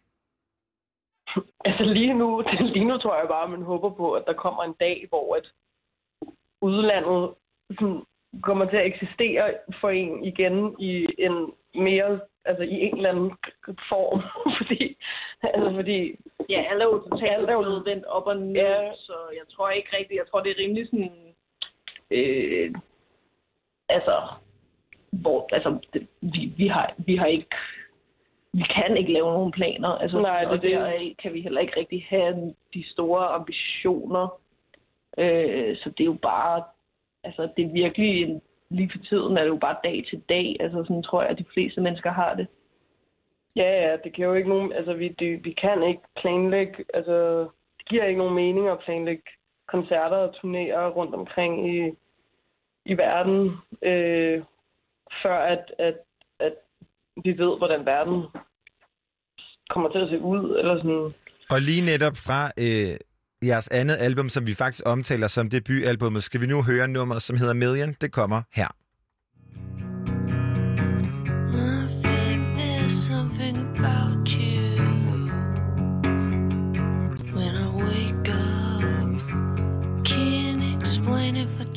Altså 1.65 1.85
lige 1.85 2.15
nu, 2.15 2.29
lige 2.75 2.89
nu 2.91 2.99
tror 2.99 3.19
jeg 3.19 3.29
bare, 3.29 3.45
at 3.45 3.51
man 3.51 3.63
håber 3.63 3.91
på, 3.91 4.13
at 4.13 4.25
der 4.27 4.33
kommer 4.45 4.63
en 4.65 4.77
dag, 4.81 5.07
hvor 5.09 5.37
at 5.37 5.47
udlandet 6.63 7.35
sådan, 7.79 8.03
kommer 8.43 8.65
til 8.71 8.77
at 8.77 8.87
eksistere 8.87 9.55
for 9.81 9.91
en 9.91 10.25
igen 10.25 10.77
i 10.79 11.07
en 11.19 11.37
mere, 11.75 12.21
altså 12.45 12.63
i 12.63 12.77
en 12.87 12.97
eller 12.97 13.11
anden 13.11 13.31
form 13.91 14.21
fordi, 14.69 14.97
altså 15.43 15.73
fordi, 15.75 16.17
Ja, 16.49 16.65
alle 16.71 16.83
er 16.85 16.89
jo 16.89 17.09
totalt 17.11 17.47
blevet 17.47 17.85
vendt 17.87 18.05
op 18.05 18.27
og 18.27 18.37
ned, 18.37 18.55
Ja. 18.55 18.93
så 18.95 19.13
jeg 19.33 19.43
tror 19.51 19.71
ikke 19.71 19.97
rigtigt, 19.97 20.19
jeg 20.19 20.27
tror 20.31 20.41
det 20.41 20.51
er 20.51 20.63
rimelig 20.63 20.87
sådan, 20.87 21.35
øh, 22.11 22.75
altså, 23.89 24.23
hvor, 25.11 25.49
altså, 25.53 25.79
det, 25.93 26.07
vi, 26.21 26.53
vi, 26.57 26.67
har, 26.67 26.95
vi 26.99 27.17
har 27.17 27.27
ikke, 27.27 27.47
vi 28.53 28.63
kan 28.75 28.97
ikke 28.97 29.13
lave 29.13 29.33
nogen 29.33 29.53
planer, 29.53 29.89
altså, 29.89 30.21
Nej, 30.21 30.41
det 30.41 30.49
og 30.49 30.63
der 30.63 31.15
kan 31.23 31.33
vi 31.35 31.41
heller 31.41 31.61
ikke 31.61 31.81
rigtig 31.81 32.07
have 32.09 32.55
de 32.75 32.85
store 32.91 33.27
ambitioner, 33.29 34.41
øh, 35.19 35.77
så 35.77 35.91
det 35.91 36.01
er 36.01 36.13
jo 36.15 36.19
bare, 36.23 36.63
altså, 37.25 37.49
det 37.57 37.65
er 37.65 37.73
virkelig, 37.73 38.41
lige 38.71 38.91
for 38.93 39.05
tiden 39.05 39.37
er 39.37 39.43
det 39.43 39.49
jo 39.49 39.57
bare 39.57 39.77
dag 39.85 40.05
til 40.11 40.23
dag, 40.29 40.57
altså, 40.61 40.85
sådan 40.85 41.03
tror 41.03 41.23
jeg, 41.23 41.31
at 41.31 41.39
de 41.39 41.45
fleste 41.55 41.81
mennesker 41.81 42.11
har 42.13 42.35
det 42.35 42.47
ja, 43.61 43.71
ja, 43.85 43.97
det 44.05 44.13
giver 44.15 44.29
jo 44.29 44.35
ikke 44.35 44.49
nogen, 44.49 44.73
altså 44.73 44.93
vi, 44.93 45.09
det, 45.09 45.45
vi 45.45 45.53
kan 45.63 45.83
ikke 45.91 46.03
planlægge, 46.21 46.85
altså 46.95 47.41
det 47.79 47.85
giver 47.91 48.05
ikke 48.05 48.19
nogen 48.19 48.35
mening 48.35 48.69
at 48.69 48.83
planlægge 48.85 49.23
koncerter 49.69 50.17
og 50.17 50.35
turnéer 50.37 50.95
rundt 50.99 51.15
omkring 51.15 51.53
i, 51.75 51.79
i 52.85 52.95
verden, 53.05 53.41
øh, 53.91 54.43
før 55.23 55.39
at, 55.55 55.65
at, 55.79 55.97
at 56.41 56.55
vi 57.25 57.31
ved, 57.31 57.59
hvordan 57.59 57.87
verden 57.87 58.19
kommer 59.71 59.89
til 59.91 59.99
at 59.99 60.09
se 60.09 60.21
ud, 60.21 60.59
eller 60.59 60.77
sådan. 60.77 61.15
Og 61.51 61.61
lige 61.61 61.85
netop 61.85 62.17
fra 62.27 62.41
øh, 62.65 62.97
jeres 63.49 63.69
andet 63.69 63.97
album, 64.01 64.29
som 64.29 64.47
vi 64.47 64.55
faktisk 64.55 64.83
omtaler 64.87 65.27
som 65.27 65.51
debutalbummet, 65.51 66.23
skal 66.23 66.41
vi 66.41 66.47
nu 66.47 66.63
høre 66.63 66.89
nummeret, 66.89 67.23
som 67.23 67.37
hedder 67.37 67.55
Million. 67.55 67.97
Det 68.01 68.13
kommer 68.13 68.43
her. 68.55 68.78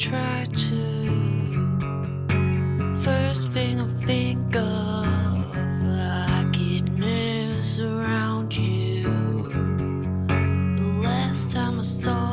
Try 0.02 0.48
to. 0.56 0.82
First 3.04 3.52
thing 3.52 3.80
I 3.80 3.88
think 4.04 4.56
of, 4.56 4.66
I 4.66 6.50
get 6.52 6.92
nervous 6.92 7.80
around 7.80 8.52
you. 8.56 9.04
The 10.78 11.02
last 11.04 11.52
time 11.52 11.80
I 11.80 11.84
saw 11.84 12.31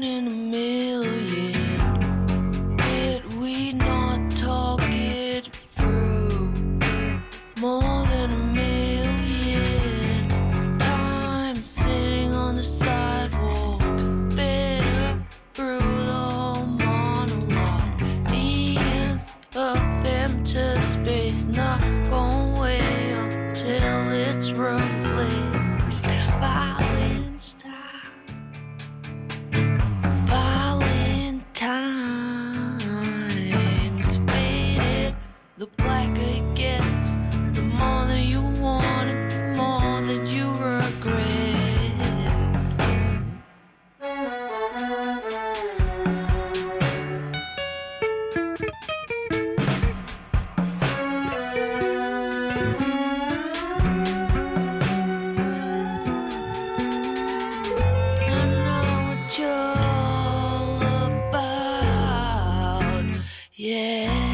morning 0.00 0.39
Yeah. 63.56 64.29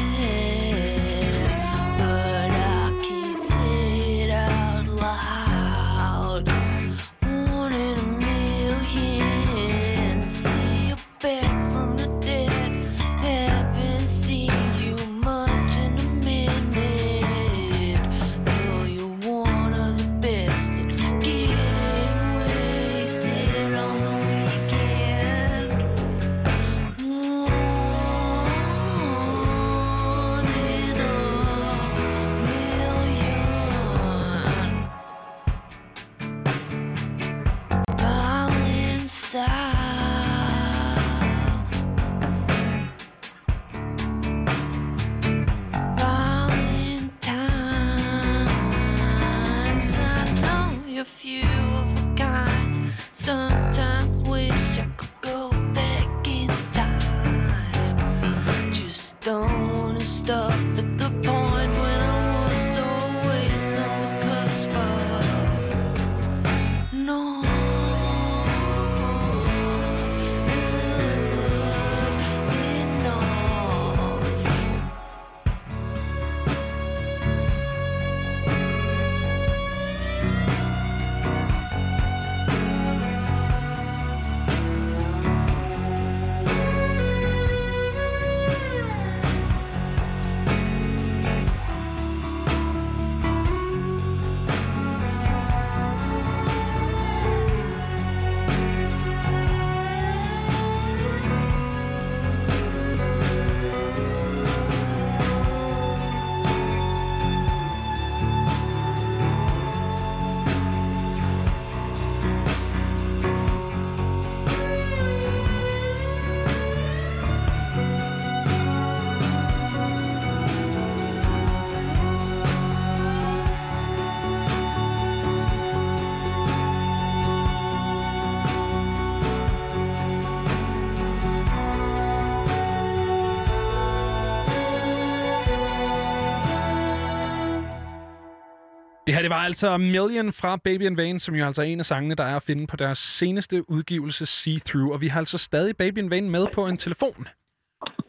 Her 139.17 139.21
det 139.21 139.29
var 139.29 139.43
altså 139.43 139.77
Million 139.77 140.33
fra 140.33 140.57
Baby 140.63 140.81
in 140.81 140.97
Vain, 140.97 141.19
som 141.19 141.35
jo 141.35 141.45
altså 141.45 141.61
er 141.61 141.65
en 141.65 141.79
af 141.79 141.85
sangene, 141.85 142.15
der 142.15 142.23
er 142.23 142.35
at 142.35 142.43
finde 142.43 142.67
på 142.67 142.75
deres 142.75 142.97
seneste 142.97 143.69
udgivelse 143.69 144.25
See 144.25 144.59
Through. 144.59 144.91
Og 144.91 145.01
vi 145.01 145.07
har 145.07 145.19
altså 145.19 145.37
stadig 145.37 145.77
Baby 145.77 145.97
in 145.97 146.09
Vain 146.09 146.29
med 146.29 146.47
på 146.53 146.67
en 146.67 146.77
telefon. 146.77 147.27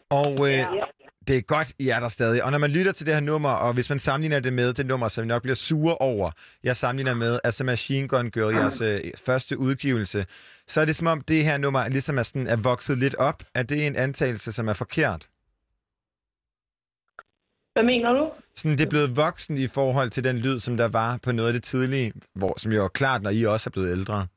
Og 0.09 0.49
øh, 0.51 0.65
det 1.27 1.37
er 1.37 1.41
godt, 1.41 1.73
I 1.79 1.89
er 1.89 1.99
der 1.99 2.07
stadig. 2.07 2.43
Og 2.43 2.51
når 2.51 2.57
man 2.57 2.71
lytter 2.71 2.91
til 2.91 3.05
det 3.05 3.13
her 3.13 3.21
nummer, 3.21 3.49
og 3.49 3.73
hvis 3.73 3.89
man 3.89 3.99
sammenligner 3.99 4.39
det 4.39 4.53
med 4.53 4.73
det 4.73 4.85
nummer, 4.85 5.07
som 5.07 5.21
vi 5.21 5.27
nok 5.27 5.41
bliver 5.41 5.55
sure 5.55 5.97
over, 5.97 6.31
jeg 6.63 6.77
sammenligner 6.77 7.13
med 7.13 7.39
altså 7.43 7.63
Machine 7.63 8.07
Gun 8.07 8.31
Girl, 8.31 8.55
jeres 8.55 8.81
øh, 8.81 8.99
første 9.25 9.59
udgivelse, 9.59 10.25
så 10.67 10.81
er 10.81 10.85
det 10.85 10.95
som 10.95 11.07
om 11.07 11.21
det 11.21 11.45
her 11.45 11.57
nummer 11.57 11.89
ligesom 11.89 12.17
er, 12.17 12.23
sådan, 12.23 12.47
er 12.47 12.55
vokset 12.55 12.97
lidt 12.97 13.15
op. 13.15 13.43
Er 13.55 13.63
det 13.63 13.87
en 13.87 13.95
antagelse, 13.95 14.51
som 14.51 14.67
er 14.67 14.73
forkert? 14.73 15.27
Hvad 17.73 17.83
mener 17.83 18.13
du? 18.13 18.31
Sådan, 18.55 18.77
det 18.77 18.85
er 18.85 18.89
blevet 18.89 19.15
voksen 19.17 19.57
i 19.57 19.67
forhold 19.67 20.09
til 20.09 20.23
den 20.23 20.37
lyd, 20.37 20.59
som 20.59 20.77
der 20.77 20.87
var 20.87 21.19
på 21.23 21.31
noget 21.31 21.49
af 21.49 21.53
det 21.53 21.63
tidlige, 21.63 22.13
hvor, 22.35 22.53
som 22.59 22.71
jo 22.71 22.83
er 22.83 22.87
klart, 22.87 23.21
når 23.21 23.29
I 23.29 23.43
også 23.45 23.69
er 23.69 23.71
blevet 23.71 23.91
ældre. 23.91 24.27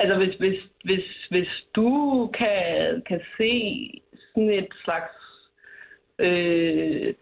Altså, 0.00 0.16
hvis, 0.18 0.34
hvis, 0.38 0.58
hvis, 0.84 1.04
hvis 1.30 1.48
du 1.76 1.90
kan, 2.38 3.02
kan 3.08 3.20
se 3.38 3.52
sådan 4.34 4.50
et 4.50 4.68
slags... 4.84 5.14
Øh, 6.18 7.14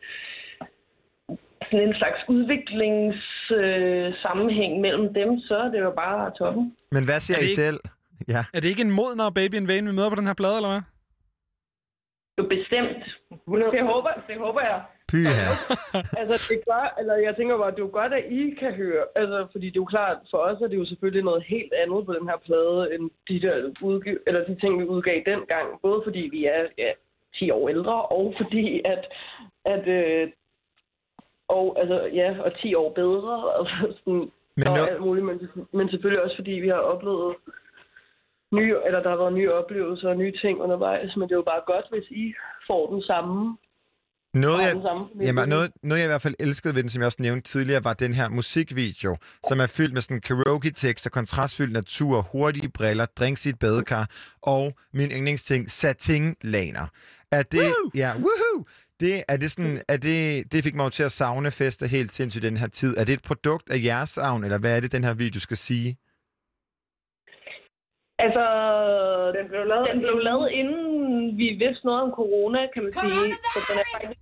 sådan 1.71 1.89
en 1.89 1.95
slags 1.95 2.21
udviklingssammenhæng 2.29 4.07
øh, 4.07 4.15
sammenhæng 4.23 4.81
mellem 4.81 5.15
dem, 5.15 5.41
så 5.41 5.57
er 5.57 5.69
det 5.69 5.81
jo 5.81 5.91
bare 5.97 6.31
toppen. 6.39 6.77
Men 6.93 7.05
hvad 7.05 7.21
siger 7.21 7.37
Er 7.39 7.41
I 7.43 7.45
ikke- 7.45 7.55
selv? 7.63 7.81
Ja. 8.29 8.45
Er 8.55 8.61
det 8.61 8.69
ikke 8.69 8.83
en 8.83 8.91
modner 8.91 9.31
Baby 9.31 9.55
in 9.55 9.69
Vain, 9.69 9.87
vi 9.89 9.93
møder 9.93 10.09
på 10.09 10.15
den 10.15 10.27
her 10.27 10.35
plade, 10.35 10.57
eller 10.57 10.69
hvad? 10.71 10.81
Jo, 12.39 12.43
bestemt. 12.43 13.05
Det 13.75 13.83
håber, 13.93 14.13
det 14.29 14.37
håber 14.39 14.61
jeg. 14.61 14.83
Py 15.09 15.17
her. 15.17 15.51
Altså, 16.21 16.37
det 16.51 16.59
gør, 16.69 16.95
eller 17.01 17.15
jeg 17.15 17.37
tænker 17.37 17.57
bare, 17.59 17.71
det 17.71 17.79
er 17.79 17.89
jo 17.89 17.99
godt, 18.01 18.13
at 18.15 18.25
I 18.31 18.55
kan 18.61 18.73
høre, 18.73 19.05
altså, 19.15 19.47
fordi 19.53 19.67
det 19.67 19.77
er 19.77 19.85
jo 19.87 19.95
klart, 19.97 20.19
for 20.31 20.39
os 20.39 20.61
er 20.61 20.69
det 20.69 20.77
jo 20.77 20.87
selvfølgelig 20.87 21.25
noget 21.25 21.43
helt 21.43 21.73
andet 21.73 22.07
på 22.07 22.13
den 22.13 22.29
her 22.29 22.39
plade, 22.47 22.95
end 22.95 23.11
de, 23.29 23.41
der 23.47 23.55
udgiv, 23.83 24.19
eller 24.27 24.45
de 24.45 24.55
ting, 24.61 24.81
vi 24.81 24.85
udgav 24.85 25.23
dengang. 25.27 25.67
Både 25.83 26.01
fordi 26.05 26.23
vi 26.33 26.45
er 26.45 26.63
ja, 26.79 26.91
10 27.35 27.51
år 27.51 27.69
ældre, 27.69 28.03
og 28.03 28.35
fordi 28.43 28.83
at, 28.85 29.03
at 29.65 29.89
øh, 29.89 30.29
og, 31.49 31.77
altså, 31.81 32.11
ja, 32.21 32.37
og 32.41 32.61
10 32.63 32.75
år 32.75 32.93
bedre, 32.93 33.59
altså 33.59 33.77
sådan, 33.99 34.31
Men 34.57 34.69
og 34.69 34.91
alt 34.91 35.01
muligt, 35.01 35.27
men, 35.27 35.51
men 35.73 35.89
selvfølgelig 35.89 36.23
også 36.25 36.37
fordi 36.37 36.51
vi 36.51 36.69
har 36.69 36.83
oplevet 36.93 37.35
nye, 38.53 38.75
eller 38.87 39.01
der 39.03 39.11
har 39.11 39.17
været 39.17 39.33
nye 39.33 39.53
oplevelser 39.53 40.09
og 40.09 40.17
nye 40.17 40.33
ting 40.43 40.61
undervejs, 40.61 41.17
men 41.17 41.29
det 41.29 41.33
er 41.35 41.37
jo 41.37 41.51
bare 41.53 41.63
godt, 41.67 41.87
hvis 41.91 42.09
I 42.11 42.35
får 42.67 42.93
den 42.93 43.03
samme. 43.03 43.57
noget, 44.35 44.59
har 44.59 44.67
jeg, 44.67 44.75
den 44.75 44.83
samme 44.83 45.07
Jamen, 45.21 45.49
noget, 45.49 45.71
noget, 45.83 46.01
jeg 46.01 46.07
i 46.07 46.13
hvert 46.15 46.23
fald 46.23 46.35
elskede 46.41 46.75
ved 46.75 46.83
den, 46.83 46.91
som 46.91 47.01
jeg 47.01 47.07
også 47.07 47.23
nævnte 47.23 47.49
tidligere, 47.49 47.85
var 47.85 47.95
den 47.95 48.13
her 48.13 48.29
musikvideo, 48.29 49.17
som 49.49 49.61
er 49.61 49.67
fyldt 49.67 49.93
med 49.95 50.03
sådan 50.03 50.21
karaoke-tekster, 50.21 51.11
kontrastfyldt 51.11 51.73
natur, 51.73 52.21
hurtige 52.33 52.69
briller, 52.69 53.07
drinks 53.07 53.47
i 53.47 53.49
et 53.49 53.59
badekar, 53.59 54.11
og 54.43 54.73
min 54.93 55.11
yndlingsting, 55.11 55.71
satin-laner. 55.71 56.87
Er 57.33 57.43
det... 57.43 57.61
Woo! 57.61 57.91
Ja, 57.95 58.13
woohoo! 58.15 58.65
Det, 59.01 59.25
er 59.29 59.37
det, 59.37 59.51
sådan, 59.51 59.83
er 59.89 59.97
det, 59.97 60.53
det 60.53 60.65
fik 60.65 60.75
mig 60.75 60.85
jo 60.85 60.91
til 60.91 61.03
at 61.03 61.13
savne 61.13 61.51
fester 61.51 61.87
helt 61.87 62.13
sindssygt 62.13 62.45
i 62.45 62.49
den 62.49 62.57
her 62.57 62.67
tid. 62.67 62.97
Er 62.97 63.05
det 63.05 63.13
et 63.13 63.23
produkt 63.23 63.71
af 63.71 63.85
jeres 63.85 64.11
savn, 64.11 64.45
eller 64.45 64.59
hvad 64.59 64.77
er 64.77 64.81
det, 64.81 64.93
den 64.93 65.05
her 65.05 65.15
video 65.15 65.41
skal 65.41 65.57
sige? 65.57 65.97
Altså, 68.25 68.45
den 69.37 69.49
blev 69.49 69.65
lavet, 69.67 69.89
den 69.93 70.01
blev 70.01 70.19
lavet 70.19 70.51
inden 70.51 71.39
vi 71.39 71.49
vidste 71.63 71.87
noget 71.87 72.03
om 72.03 72.11
corona, 72.11 72.59
kan 72.75 72.83
man 72.83 72.93
sige. 72.93 73.35
Så 73.55 73.59
den 73.69 73.79
er 73.83 73.87
faktisk... 73.95 74.21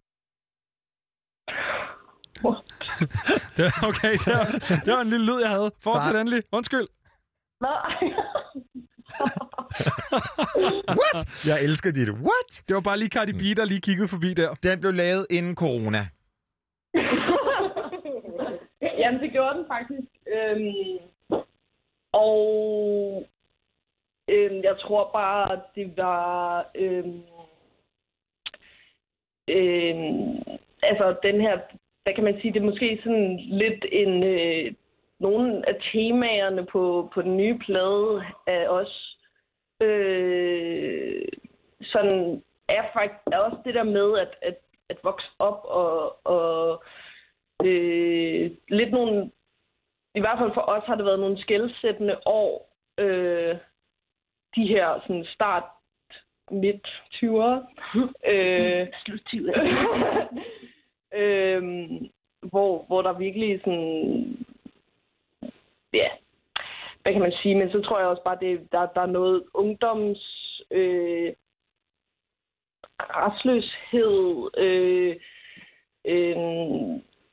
Det, 3.56 3.62
var- 3.64 3.88
okay, 3.88 4.12
det 4.24 4.32
var, 4.38 4.46
det 4.84 4.92
var 4.94 5.00
en 5.00 5.08
lille 5.08 5.26
lyd, 5.26 5.40
jeg 5.40 5.50
havde. 5.50 5.70
Fortsæt 5.82 6.12
Bare- 6.12 6.20
endelig. 6.20 6.42
Undskyld. 6.52 6.86
Nej. 7.60 7.92
Jeg 11.50 11.64
elsker 11.64 11.90
dit. 11.92 12.08
What? 12.10 12.50
Det 12.68 12.74
var 12.74 12.80
bare 12.80 12.98
lige 12.98 13.08
Cardi 13.08 13.32
B, 13.32 13.56
der 13.56 13.64
lige 13.64 13.80
kiggede 13.80 14.08
forbi 14.08 14.34
der. 14.34 14.54
Den 14.54 14.80
blev 14.80 14.92
lavet 14.94 15.26
inden 15.30 15.56
corona. 15.56 15.98
Jamen, 19.00 19.20
det 19.22 19.32
gjorde 19.32 19.58
den 19.58 19.66
faktisk. 19.74 20.08
Øhm, 20.36 20.98
og 22.12 22.36
øhm, 24.28 24.62
jeg 24.62 24.78
tror 24.78 25.10
bare, 25.12 25.60
det 25.74 25.96
var... 25.96 26.66
Øhm, 26.74 27.22
øhm, 29.48 30.42
altså, 30.82 31.16
den 31.22 31.40
her... 31.40 31.58
Hvad 32.02 32.14
kan 32.14 32.24
man 32.24 32.40
sige? 32.40 32.52
Det 32.52 32.60
er 32.60 32.70
måske 32.70 33.00
sådan 33.02 33.36
lidt 33.36 33.84
en... 33.92 34.22
Øh, 34.24 34.74
nogle 35.20 35.68
af 35.68 35.76
temaerne 35.92 36.66
på, 36.66 37.10
på 37.14 37.22
den 37.22 37.36
nye 37.36 37.58
plade 37.58 38.24
er 38.46 38.68
også... 38.68 39.16
Øh, 39.82 41.28
sådan 41.82 42.42
er 42.68 42.82
faktisk 42.92 43.20
er 43.32 43.38
også 43.38 43.58
det 43.64 43.74
der 43.74 43.82
med 43.82 44.18
at, 44.18 44.36
at, 44.42 44.56
at 44.88 44.98
vokse 45.02 45.26
op 45.38 45.60
og, 45.64 46.26
og 46.26 46.84
øh, 47.64 48.50
lidt 48.68 48.90
nogle, 48.92 49.30
i 50.14 50.20
hvert 50.20 50.38
fald 50.38 50.54
for 50.54 50.60
os 50.60 50.84
har 50.86 50.94
det 50.94 51.04
været 51.04 51.20
nogle 51.20 51.40
skældsættende 51.40 52.18
år, 52.26 52.76
øh, 52.98 53.56
de 54.56 54.66
her 54.66 55.00
sådan 55.06 55.26
start 55.34 55.64
midt 56.50 56.86
20'ere. 57.14 57.56
øh, 58.32 58.86
Slut 59.04 59.20
20'ere. 59.34 59.60
øh, 61.20 61.62
hvor, 62.42 62.84
hvor 62.86 63.02
der 63.02 63.12
virkelig 63.12 63.60
sådan, 63.60 64.36
ja, 65.92 66.08
hvad 67.02 67.12
kan 67.12 67.22
man 67.22 67.32
sige, 67.42 67.54
men 67.54 67.70
så 67.70 67.80
tror 67.80 67.98
jeg 67.98 68.08
også 68.08 68.22
bare, 68.24 68.38
det, 68.40 68.72
der, 68.72 68.86
der 68.86 69.00
er 69.00 69.06
noget 69.06 69.44
ungdoms, 69.54 70.18
øh, 70.70 71.32
restløshed, 73.00 74.50
øh, 74.58 75.16
øh, 76.04 76.36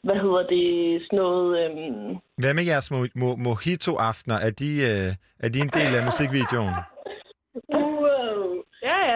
hvad 0.04 0.16
hedder 0.16 0.48
det, 0.48 1.02
sådan 1.06 1.20
noget... 1.20 1.66
Øhm... 1.66 2.18
Hvad 2.38 2.54
med 2.54 2.64
jeres 2.64 2.92
mo- 2.92 3.16
mo- 3.22 3.38
mojito-aftener? 3.38 4.36
Er 4.36 4.50
de, 4.50 4.70
øh, 4.90 5.14
er 5.40 5.50
de 5.50 5.60
en 5.60 5.72
del 5.74 5.96
af 5.96 6.04
musikvideoen? 6.06 6.74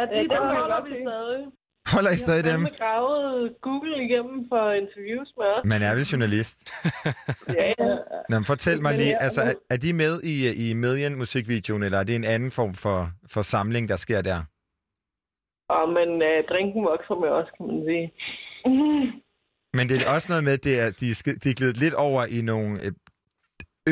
Wow. 0.07 0.15
Ja, 0.15 0.21
ja, 0.21 0.33
Ja, 0.33 0.41
jeg 0.51 0.59
holder 0.59 0.83
vi 0.83 0.91
stadig. 1.07 1.45
Holder 1.93 2.11
I 2.11 2.17
stadig 2.17 2.45
Jeg 2.45 2.53
dem? 2.53 2.61
har 2.63 2.75
gravet 2.77 3.55
Google 3.61 4.03
igennem 4.05 4.45
for 4.51 4.71
interviews 4.71 5.29
med 5.37 5.45
os. 5.45 5.61
Man 5.65 5.81
er 5.81 5.95
vel 5.95 6.03
journalist. 6.03 6.57
Ja, 7.47 7.67
ja. 7.79 7.95
Nå, 8.29 8.35
men 8.39 8.45
fortæl 8.45 8.81
mig 8.81 8.93
lige, 8.97 9.09
ja, 9.09 9.23
altså, 9.25 9.41
er, 9.41 9.53
er 9.69 9.77
de 9.77 9.93
med 9.93 10.13
i, 10.23 10.35
i 10.69 10.73
Million-musikvideoen, 10.73 11.83
eller 11.83 11.99
er 11.99 12.03
det 12.03 12.15
en 12.15 12.23
anden 12.23 12.51
form 12.51 12.73
for, 12.73 13.09
for 13.33 13.41
samling, 13.41 13.89
der 13.89 13.95
sker 13.95 14.21
der? 14.21 14.39
Og 15.69 15.89
men 15.89 16.09
uh, 16.09 16.37
drinken 16.51 16.83
vokser 16.91 17.15
med 17.23 17.29
os, 17.29 17.47
kan 17.57 17.67
man 17.67 17.79
sige. 17.87 18.05
Men 19.77 19.89
det 19.89 20.01
er 20.01 20.09
også 20.15 20.27
noget 20.29 20.43
med, 20.43 20.53
at 20.53 20.63
det 20.63 20.79
er, 20.79 20.91
de, 20.99 21.09
er 21.09 21.39
de 21.43 21.49
er 21.49 21.53
glidet 21.53 21.77
lidt 21.77 21.93
over 21.93 22.25
i 22.25 22.41
nogle 22.41 22.71
øh, 22.85 22.91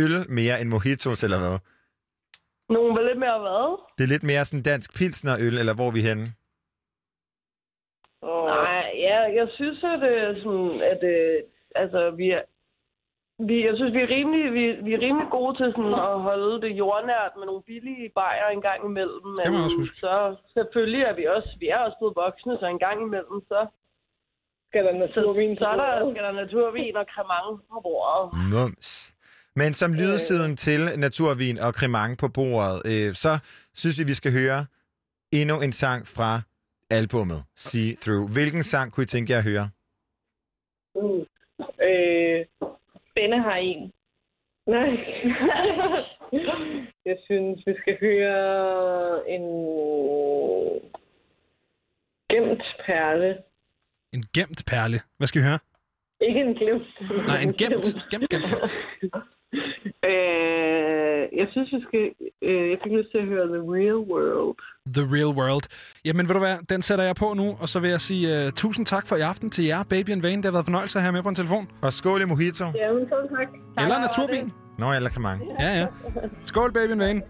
øl 0.03 0.31
mere 0.31 0.61
end 0.61 0.69
mojitos, 0.69 1.23
eller 1.23 1.37
hvad? 1.39 1.57
Nogen 2.69 2.95
var 2.95 3.01
lidt 3.01 3.19
mere 3.25 3.39
hvad? 3.39 3.65
Det 3.97 4.03
er 4.03 4.13
lidt 4.13 4.23
mere 4.31 4.45
sådan 4.45 4.63
dansk 4.63 4.89
pilsnerøl, 4.97 5.57
eller 5.57 5.73
hvor 5.75 5.87
er 5.87 5.95
vi 5.97 6.01
henne? 6.09 6.25
Og 8.21 8.45
Nej, 8.47 8.85
ja, 9.07 9.19
jeg 9.39 9.47
synes, 9.57 9.83
at, 9.83 10.03
øh, 10.13 10.43
sådan, 10.43 10.81
at 10.91 11.01
øh, 11.03 11.43
altså, 11.75 12.11
vi 12.19 12.27
er, 12.37 12.43
vi, 13.49 13.65
jeg 13.67 13.73
synes, 13.75 13.93
vi 13.93 14.01
er, 14.01 14.09
rimelig, 14.17 14.53
vi, 14.57 14.65
vi 14.85 14.93
er 14.93 15.01
rimelig 15.07 15.27
gode 15.37 15.53
til 15.57 15.67
sådan, 15.75 15.97
at 16.09 16.21
holde 16.27 16.61
det 16.61 16.71
jordnært 16.81 17.33
med 17.37 17.45
nogle 17.45 17.63
billige 17.63 18.09
bajer 18.19 18.47
en 18.49 18.61
gang 18.61 18.85
imellem. 18.85 19.29
Det 19.37 19.51
må 19.51 19.57
man 19.57 19.63
også 19.63 19.77
Men 19.77 19.81
huske. 19.81 19.97
Så 20.05 20.35
selvfølgelig 20.53 21.01
er 21.09 21.15
vi 21.19 21.25
også, 21.35 21.49
vi 21.59 21.67
er 21.67 21.79
også 21.85 21.97
blevet 21.99 22.15
voksne, 22.15 22.57
så 22.59 22.65
en 22.65 22.83
gang 22.87 22.97
imellem, 23.01 23.39
så, 23.51 23.59
skal 24.69 24.85
der 24.85 24.91
så, 24.91 24.97
naturvin 24.97 25.57
så 25.57 25.65
er 25.65 25.75
der, 25.75 26.11
skal 26.11 26.23
der 26.23 26.31
naturvin 26.31 26.95
og 26.95 27.05
cremant 27.13 27.61
på 27.71 27.79
bordet. 27.87 28.25
Mums. 28.53 29.14
Men 29.55 29.73
som 29.73 29.93
lydsiden 29.93 30.57
til 30.57 30.79
naturvin 30.97 31.57
og 31.57 31.73
cremant 31.73 32.19
på 32.19 32.27
bordet, 32.27 32.81
øh, 32.91 33.13
så 33.13 33.37
synes 33.73 33.99
vi, 33.99 34.03
vi 34.03 34.13
skal 34.13 34.31
høre 34.31 34.65
endnu 35.31 35.61
en 35.61 35.71
sang 35.71 36.07
fra 36.07 36.41
albummet 36.89 37.43
See 37.55 37.95
Through. 37.95 38.31
Hvilken 38.33 38.63
sang 38.63 38.91
kunne 38.91 39.03
I 39.03 39.07
tænke 39.07 39.31
jer 39.31 39.37
at 39.37 39.43
høre? 39.43 39.69
Uh. 40.95 41.25
Øh, 41.81 42.45
Benne 43.15 43.41
har 43.41 43.55
en. 43.55 43.91
Nej. 44.67 44.89
jeg 47.09 47.17
synes, 47.25 47.63
vi 47.67 47.73
skal 47.81 47.97
høre 47.99 49.29
en 49.29 49.41
gemt 52.31 52.63
perle. 52.85 53.37
En 54.13 54.23
gemt 54.33 54.63
perle. 54.67 54.99
Hvad 55.17 55.27
skal 55.27 55.41
vi 55.41 55.47
høre? 55.47 55.59
Ikke 56.21 56.39
en 56.39 56.55
glemt. 56.55 56.87
Nej, 57.27 57.41
en 57.41 57.53
gemt. 57.61 57.85
Gemt, 58.11 58.29
gemt, 58.29 58.45
gemt. 58.49 58.79
øh, 60.11 61.21
jeg 61.39 61.47
synes, 61.51 61.69
vi 61.73 61.81
skal... 61.87 62.11
Øh, 62.41 62.69
jeg 62.71 62.77
fik 62.83 62.91
lyst 62.91 63.11
til 63.11 63.17
at 63.17 63.25
høre 63.25 63.47
The 63.47 63.61
Real 63.75 64.01
World. 64.13 64.57
The 64.93 65.03
Real 65.15 65.31
World. 65.39 65.65
Jamen, 66.05 66.27
ved 66.27 66.33
du 66.33 66.39
hvad? 66.39 66.57
Den 66.69 66.81
sætter 66.81 67.05
jeg 67.05 67.15
på 67.15 67.33
nu, 67.33 67.57
og 67.61 67.69
så 67.69 67.79
vil 67.79 67.89
jeg 67.89 68.01
sige 68.01 68.45
uh, 68.45 68.51
tusind 68.51 68.85
tak 68.85 69.07
for 69.07 69.15
i 69.15 69.21
aften 69.21 69.49
til 69.49 69.65
jer, 69.65 69.83
Baby 69.83 70.09
and 70.09 70.21
Vane. 70.21 70.37
Det 70.37 70.45
har 70.45 70.51
været 70.51 70.65
fornøjelse 70.65 70.99
at 70.99 71.03
have 71.03 71.11
med 71.11 71.23
på 71.23 71.29
en 71.29 71.35
telefon. 71.35 71.67
Og 71.81 71.93
skål 71.93 72.21
i 72.21 72.25
mojito. 72.25 72.65
Ja, 72.75 72.93
men 72.93 73.07
så 73.09 73.15
tak. 73.35 73.47
Eller 73.83 73.99
naturvin. 73.99 74.51
Nå, 74.77 74.93
eller 74.93 75.09
cremant. 75.09 75.41
Ja, 75.59 75.79
ja. 75.79 75.87
Skål, 76.45 76.73
Baby 76.73 76.91
and 76.91 77.01
Vane. 77.01 77.21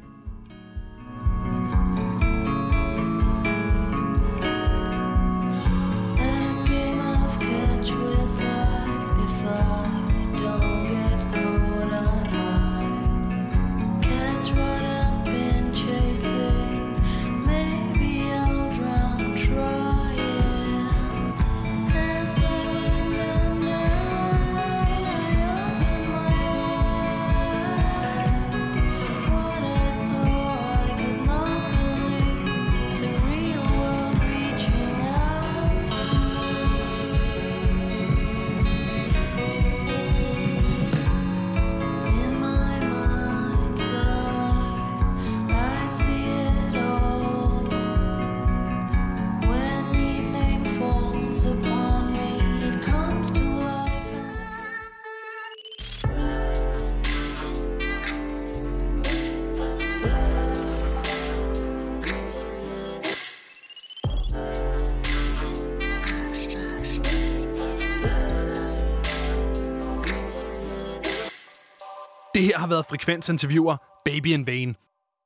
Det 72.46 72.54
her 72.54 72.60
har 72.60 72.68
været 72.68 72.86
Frekvens 72.86 73.30
Interviewer 73.30 73.78
Baby 74.06 74.34
and 74.34 74.46
Vane. 74.46 74.76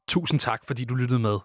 Tusind 0.08 0.40
tak, 0.40 0.66
fordi 0.66 0.86
du 0.86 0.96
lyttede 0.96 1.20
med. 1.20 1.40